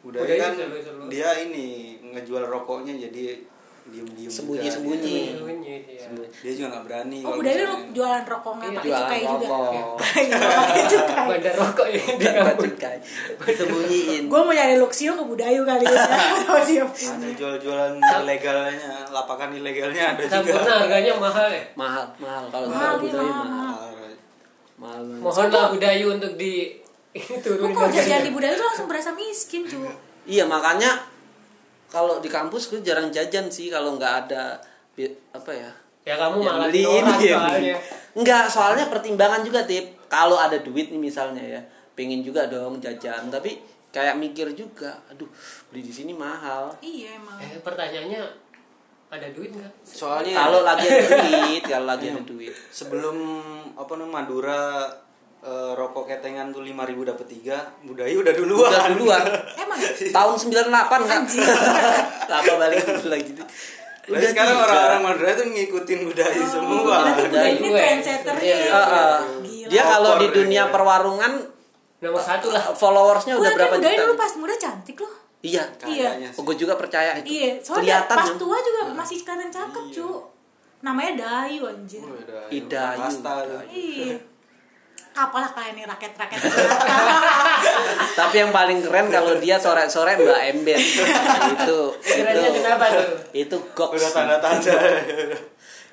budaya, 0.00 0.24
Budaya 0.24 0.40
kan 0.40 0.52
seru-seru. 0.56 1.04
dia 1.10 1.28
ini 1.38 1.66
ngejual 2.00 2.46
rokoknya 2.46 2.96
jadi 2.96 3.44
diem 3.88 4.08
diem 4.12 4.28
Sembunyi-sembunyi. 4.28 5.16
Sembunyi, 5.32 5.74
iya. 5.88 6.06
dia 6.38 6.52
juga 6.52 6.66
nggak 6.70 6.84
berani 6.84 7.18
Oh, 7.20 7.34
budaya 7.34 7.62
lu 7.62 7.76
jualan 7.90 8.22
rokok 8.22 8.52
nggak 8.54 8.70
pakai 8.74 8.90
cukai 8.90 9.20
juga. 9.22 9.48
pakai 9.96 10.82
cukai. 10.86 11.26
bandar 11.26 11.54
rokok 11.56 11.86
ya 11.88 12.02
di 12.14 12.24
kampung 12.24 12.72
cukai. 12.72 12.96
Sembunyiin. 13.50 14.22
Gue 14.26 14.40
mau 14.40 14.52
nyari 14.52 14.76
Luxio 14.76 15.12
ke 15.12 15.24
Budayu 15.24 15.62
kali 15.62 15.84
ya. 15.84 15.98
Ada 16.48 17.28
jual-jualan 17.32 17.92
ilegalnya 17.98 18.76
lapakan 19.08 19.48
ilegalnya 19.52 20.04
ada 20.10 20.22
juga 20.38 20.60
harganya 20.60 21.12
mahal 21.14 21.48
ya 21.48 21.64
Mahal, 21.74 22.04
mahal 22.18 22.44
kalau 22.48 22.66
Mahal, 22.68 22.94
iya, 23.00 23.12
mahal. 23.14 23.44
mahal. 23.44 24.10
Mahal. 24.78 25.02
mohonlah 25.18 25.66
budayu 25.72 26.06
untuk 26.14 26.32
di 26.34 26.76
Gue 27.18 27.40
turunin 27.40 27.72
kalau 27.72 27.90
jajan 27.90 28.20
di 28.22 28.30
Budayu 28.30 28.54
tuh 28.54 28.62
langsung 28.64 28.86
berasa 28.86 29.10
miskin 29.10 29.64
cu. 29.64 29.80
Iya 30.22 30.44
makanya 30.44 31.02
kalau 31.88 32.20
di 32.20 32.28
kampus 32.28 32.68
gue 32.68 32.80
jarang 32.84 33.08
jajan 33.08 33.48
sih 33.48 33.72
kalau 33.72 33.96
nggak 33.96 34.14
ada 34.28 34.60
apa 35.32 35.52
ya? 35.52 35.70
Ya 36.04 36.14
kamu 36.16 36.40
yang 36.40 36.56
malah 36.56 36.68
beli 36.72 36.82
orang 36.88 37.20
ini. 37.20 37.28
ya 37.28 37.36
soalnya. 37.36 37.76
Enggak, 38.16 38.44
soalnya 38.48 38.84
pertimbangan 38.88 39.40
juga 39.44 39.60
tip. 39.68 39.96
Kalau 40.08 40.40
ada 40.40 40.56
duit 40.60 40.88
nih 40.88 41.00
misalnya 41.00 41.44
ya 41.44 41.60
pengen 41.92 42.24
juga 42.24 42.48
dong 42.48 42.80
jajan. 42.80 43.28
Tapi 43.28 43.60
kayak 43.88 44.20
mikir 44.20 44.52
juga 44.52 45.00
aduh 45.08 45.28
beli 45.68 45.84
di 45.84 45.92
sini 45.92 46.12
mahal. 46.16 46.72
Iya 46.80 47.16
emang. 47.20 47.36
eh 47.40 47.60
pertanyaannya 47.60 48.20
ada 49.08 49.28
duit 49.32 49.52
nggak? 49.52 49.72
Soalnya 49.84 50.36
kalau 50.36 50.60
lagi 50.64 50.86
ada 50.88 51.08
duit 51.28 51.62
kalau 51.64 51.86
lagi 51.88 52.06
ada 52.12 52.22
duit. 52.24 52.52
Sebelum 52.72 53.16
apa 53.76 53.92
namanya 53.96 54.24
Madura 54.24 54.64
eh, 55.40 55.72
rokok 55.74 56.04
ketengan 56.08 56.50
tuh 56.50 56.62
5000 56.66 57.10
dapat 57.10 57.26
3 57.26 57.86
budaya 57.86 58.14
udah 58.18 58.34
duluan 58.34 58.70
udah 58.70 58.84
duluan 58.94 59.22
Emang 59.62 59.78
tahun 60.10 60.34
98 60.34 61.10
kan 61.10 61.20
apa 62.28 62.52
balik 62.58 62.78
dulu 62.84 63.08
lagi 63.10 63.32
Udah 64.08 64.24
sekarang 64.24 64.56
tiga. 64.56 64.64
orang-orang 64.64 65.00
Madura 65.04 65.30
tuh 65.36 65.46
ngikutin 65.52 65.98
budaya 66.08 66.40
semua. 66.48 66.80
Berarti 66.80 67.28
Budayu 67.28 67.56
ini 67.60 67.68
Gue. 67.68 67.76
trendsetternya. 67.76 68.40
Iya, 68.40 68.72
uh, 68.72 69.20
Gila. 69.44 69.68
dia 69.68 69.82
kalau 69.84 70.12
di 70.16 70.28
dunia 70.32 70.62
iya. 70.64 70.72
perwarungan 70.72 71.32
nomor 72.00 72.22
satu 72.24 72.48
lah 72.48 72.72
followersnya 72.72 73.36
Gue 73.36 73.44
udah 73.44 73.52
berapa 73.52 73.74
juta 73.76 74.00
dulu 74.00 74.14
pas 74.16 74.32
muda 74.40 74.54
cantik 74.56 74.96
loh. 74.96 75.12
iya 75.44 75.60
Kayaknya 75.76 76.28
sih. 76.32 76.40
gue 76.40 76.56
juga 76.56 76.74
percaya 76.80 77.20
itu 77.20 77.28
Iya, 77.30 77.50
soalnya 77.60 78.00
kelihatan 78.08 78.16
pas 78.16 78.30
ya. 78.32 78.34
tua 78.40 78.56
juga 78.64 78.80
masih 78.96 79.18
kelihatan 79.20 79.48
cakep 79.52 79.84
cu. 79.92 80.08
Namanya 80.80 81.12
Dayu 81.20 81.62
anjir. 81.68 82.00
Oh, 82.00 82.16
udah, 82.16 82.48
Idayu. 82.48 82.98
Pasta. 83.04 83.34
Iya. 83.68 84.16
Apalah 85.18 85.50
kalian 85.50 85.74
nih 85.82 85.84
rakyat-rakyat. 85.90 86.40
tapi 88.18 88.36
yang 88.38 88.54
paling 88.54 88.78
keren 88.86 89.10
kalau 89.10 89.34
dia 89.42 89.58
sore-sore 89.58 90.14
mbak 90.14 90.40
ember. 90.54 90.78
Itu 91.58 91.78
itu 91.98 92.38
kenapa 92.62 92.86
tuh? 92.94 93.10
itu 93.34 93.56
gok 93.74 93.98
Udah 93.98 94.10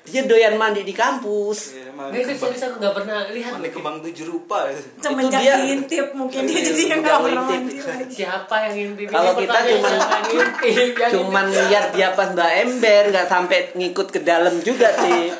dia 0.06 0.22
doyan 0.22 0.54
mandi 0.54 0.86
di 0.86 0.94
kampus. 0.94 1.74
Iya, 1.74 1.90
serius 1.90 2.38
kembang- 2.38 2.38
serius 2.38 2.62
aku 2.62 2.74
nggak 2.78 2.94
pernah 2.94 3.18
lihat. 3.34 3.52
Mandi 3.58 3.70
kembang 3.74 3.96
tujuh 4.06 4.24
rupa. 4.30 4.70
ya. 4.70 4.78
Semenjak 5.02 5.40
dia. 5.42 5.54
diintip 5.58 6.06
mungkin 6.14 6.46
dia 6.46 6.60
jadi 6.62 6.82
yang 6.94 7.00
gak 7.02 7.18
pernah 7.26 7.42
mandi 7.42 7.76
lagi. 7.82 8.14
siapa 8.14 8.54
yang 8.70 8.74
ngintip? 8.78 9.06
Kalau 9.10 9.32
Ini 9.34 9.40
kita 9.42 9.58
ngintip 9.66 10.48
yang 11.02 11.10
cuman 11.10 11.46
lihat 11.50 11.86
dia 11.90 12.08
pas 12.14 12.28
mbak 12.30 12.50
ember 12.62 13.02
nggak 13.10 13.26
sampai 13.26 13.58
ngikut 13.74 14.08
ke 14.14 14.20
dalam 14.22 14.54
juga 14.62 14.94
sih 14.94 15.34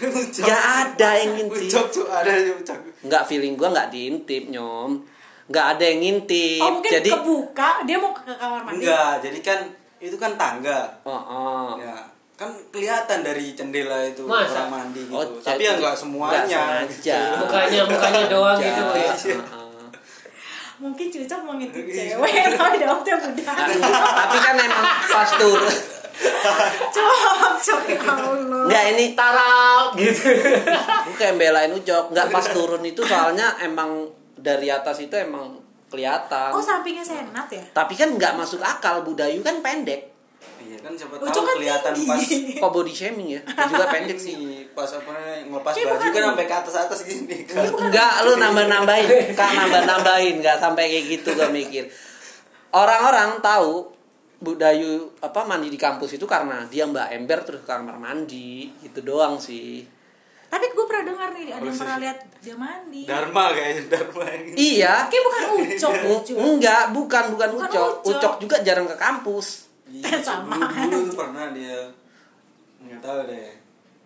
Nggak 0.00 0.62
ada 0.64 1.08
yang 1.14 1.30
ngintip 1.36 1.68
Ucok 1.68 1.86
tuh 1.90 2.04
ada 2.06 2.30
ya, 2.30 2.54
nggak 3.00 3.22
feeling 3.24 3.54
gua 3.54 3.68
nggak 3.70 3.88
diintip 3.88 4.48
nyom 4.48 5.04
nggak 5.46 5.66
ada 5.76 5.84
yang 5.84 5.98
ngintip 6.00 6.62
Oh 6.62 6.70
mungkin 6.78 6.92
jadi 6.94 7.10
kebuka 7.10 7.70
dia 7.82 7.96
mau 7.98 8.10
ke 8.10 8.22
kamar 8.30 8.60
mandi. 8.62 8.80
Enggak, 8.80 9.12
jadi 9.20 9.38
kan 9.40 9.58
itu 9.98 10.16
kan 10.16 10.32
tangga. 10.34 10.86
oh, 11.02 11.12
oh. 11.12 11.68
Ya, 11.76 11.92
kan 12.32 12.48
kelihatan 12.70 13.20
dari 13.20 13.52
jendela 13.52 14.00
itu 14.00 14.24
Masa? 14.24 14.64
orang 14.64 14.88
mandi 14.88 15.02
gitu. 15.02 15.12
Oh, 15.12 15.26
Tapi 15.36 15.60
ya 15.60 15.74
enggak 15.74 15.92
nggak 15.92 15.96
semuanya. 15.98 16.40
sengaja. 16.86 17.18
mukanya 17.42 17.80
mukanya 17.84 18.22
doang 18.26 18.56
Ya, 18.56 18.70
gitu 18.70 18.84
ya 18.94 19.12
uh-uh. 19.36 19.68
Mungkin 20.80 21.06
cucok 21.10 21.40
mau 21.44 21.54
ngintip 21.54 21.84
Iya. 21.84 22.16
cewek 22.16 22.32
tapi 22.56 22.76
dapetnya 22.78 23.14
budak. 23.20 23.56
Nah, 23.76 24.00
tapi 24.16 24.36
kan 24.38 24.54
emang 24.56 24.86
pas 25.04 25.30
turun 25.34 25.74
Cok, 26.90 27.52
cok 27.58 27.82
ya 27.86 28.00
Allah. 28.02 28.62
nggak 28.62 28.84
ini 28.90 29.06
tarap 29.12 29.92
gitu 29.94 30.20
gue 30.30 31.14
kayak 31.14 31.34
belain 31.34 31.72
ucok 31.72 32.04
nggak 32.08 32.28
pas 32.28 32.46
turun 32.46 32.82
itu 32.82 33.00
soalnya 33.02 33.56
emang 33.58 34.04
dari 34.34 34.68
atas 34.68 35.00
itu 35.00 35.12
emang 35.12 35.56
kelihatan 35.86 36.50
Oh 36.50 36.60
sampingnya 36.60 37.02
senat 37.02 37.48
ya? 37.48 37.64
tapi 37.72 37.94
kan 37.94 38.10
nggak 38.10 38.32
masuk 38.34 38.60
akal 38.60 39.00
budayu 39.00 39.40
kan 39.40 39.58
pendek 39.58 40.12
Iya 40.60 40.76
kan 40.78 40.92
siapa 40.92 41.16
Ucok 41.16 41.24
tahu 41.26 41.40
kan 41.42 41.56
kelihatan 41.56 41.92
tinggi. 41.94 42.08
pas 42.10 42.22
kok 42.58 42.70
body 42.70 42.92
shaming 42.92 43.28
ya 43.30 43.40
Gua 43.40 43.64
juga 43.66 43.86
pendek 43.88 44.16
sih 44.16 44.36
pas 44.70 44.86
apa 44.86 45.12
ngelepas 45.42 45.72
Tapi 45.72 45.82
baju 45.82 45.96
bukan- 45.98 46.12
kan 46.12 46.22
sampai 46.26 46.44
ke 46.44 46.54
atas 46.54 46.74
atas 46.78 47.00
gini 47.02 47.36
kan. 47.42 47.64
Enggak, 47.64 48.12
lu 48.22 48.32
nambah-nambahin. 48.36 49.08
Kak 49.32 49.50
nambah-nambahin, 49.50 50.34
enggak 50.36 50.56
sampai 50.56 50.84
kayak 50.86 51.04
gitu 51.10 51.28
gak 51.32 51.48
mikir. 51.50 51.88
Orang-orang 52.70 53.40
tahu 53.40 53.88
Budayu 54.40 55.20
apa 55.20 55.44
mandi 55.44 55.68
di 55.68 55.76
kampus 55.76 56.16
itu 56.16 56.24
karena 56.24 56.64
dia 56.64 56.88
Mbak 56.88 57.08
Ember 57.12 57.44
terus 57.44 57.60
ke 57.60 57.68
kamar 57.68 58.00
mandi 58.00 58.72
gitu 58.80 59.04
doang 59.04 59.36
sih. 59.36 59.84
Tapi 60.50 60.66
gue 60.72 60.84
pernah 60.88 61.04
dengar 61.12 61.28
nih 61.30 61.52
ada 61.52 61.62
yang 61.62 61.78
pernah 61.78 61.98
lihat 62.00 62.18
dia 62.42 62.56
mandi. 62.56 63.02
Dharma 63.06 63.44
kayaknya 63.52 63.82
Dharma 63.86 64.24
ini. 64.32 64.50
Iya. 64.56 65.06
Kayak 65.06 65.24
bukan 65.28 65.42
ucok, 65.62 65.92
lucu. 66.08 66.34
Enggak, 66.34 66.84
bukan 66.90 67.24
bukan, 67.36 67.48
Bukan 67.54 67.68
Ucok. 67.70 67.90
Ucok. 68.02 68.16
Ucok 68.16 68.34
juga 68.42 68.56
jarang 68.64 68.88
ke 68.88 68.96
kampus. 68.96 69.70
Iya, 69.86 70.18
Sama. 70.26 70.56
Dulu, 70.56 70.88
dulu 70.88 70.98
tuh 71.06 71.16
pernah 71.20 71.46
dia 71.54 71.78
nggak 72.80 73.00
tahu 73.04 73.18
deh. 73.28 73.59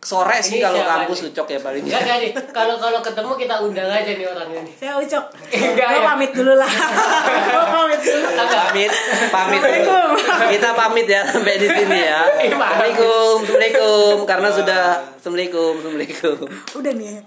Sore 0.04 0.36
sih 0.38 0.60
Ini 0.60 0.62
kalau 0.62 0.84
kampus 0.84 1.18
nih? 1.18 1.28
ucok 1.32 1.46
ya 1.48 1.58
paling 1.58 1.82
Enggak 1.82 2.16
nih. 2.20 2.30
Kalau 2.52 2.76
kalau 2.76 3.00
ketemu 3.00 3.32
kita 3.34 3.54
undang 3.58 3.88
aja 3.88 4.10
nih 4.10 4.26
orangnya 4.26 4.60
nih. 4.60 4.74
Saya 4.76 4.92
ucok. 4.94 5.24
Enggak, 5.50 5.88
Gue 5.88 5.96
ya. 5.96 6.04
pamit 6.06 6.30
dulu 6.30 6.52
lah. 6.54 6.68
Gue 7.48 7.64
pamit 7.66 8.00
dulu. 8.00 8.26
pamit 8.36 8.90
pamit 9.32 9.60
dulu. 9.80 10.00
kita 10.46 10.68
pamit 10.70 11.06
ya 11.06 11.24
sampai 11.24 11.56
di 11.56 11.66
sini 11.66 11.98
ya 12.04 12.20
Iya, 12.44 12.52
pamit. 12.52 12.92
assalamualaikum 12.92 13.36
assalamualaikum 13.40 14.14
karena 14.24 14.48
sudah 14.50 14.82
assalamualaikum 15.16 15.72
assalamualaikum 15.74 16.36
Udah 16.76 16.92
nih. 16.92 17.08
ya. 17.10 17.20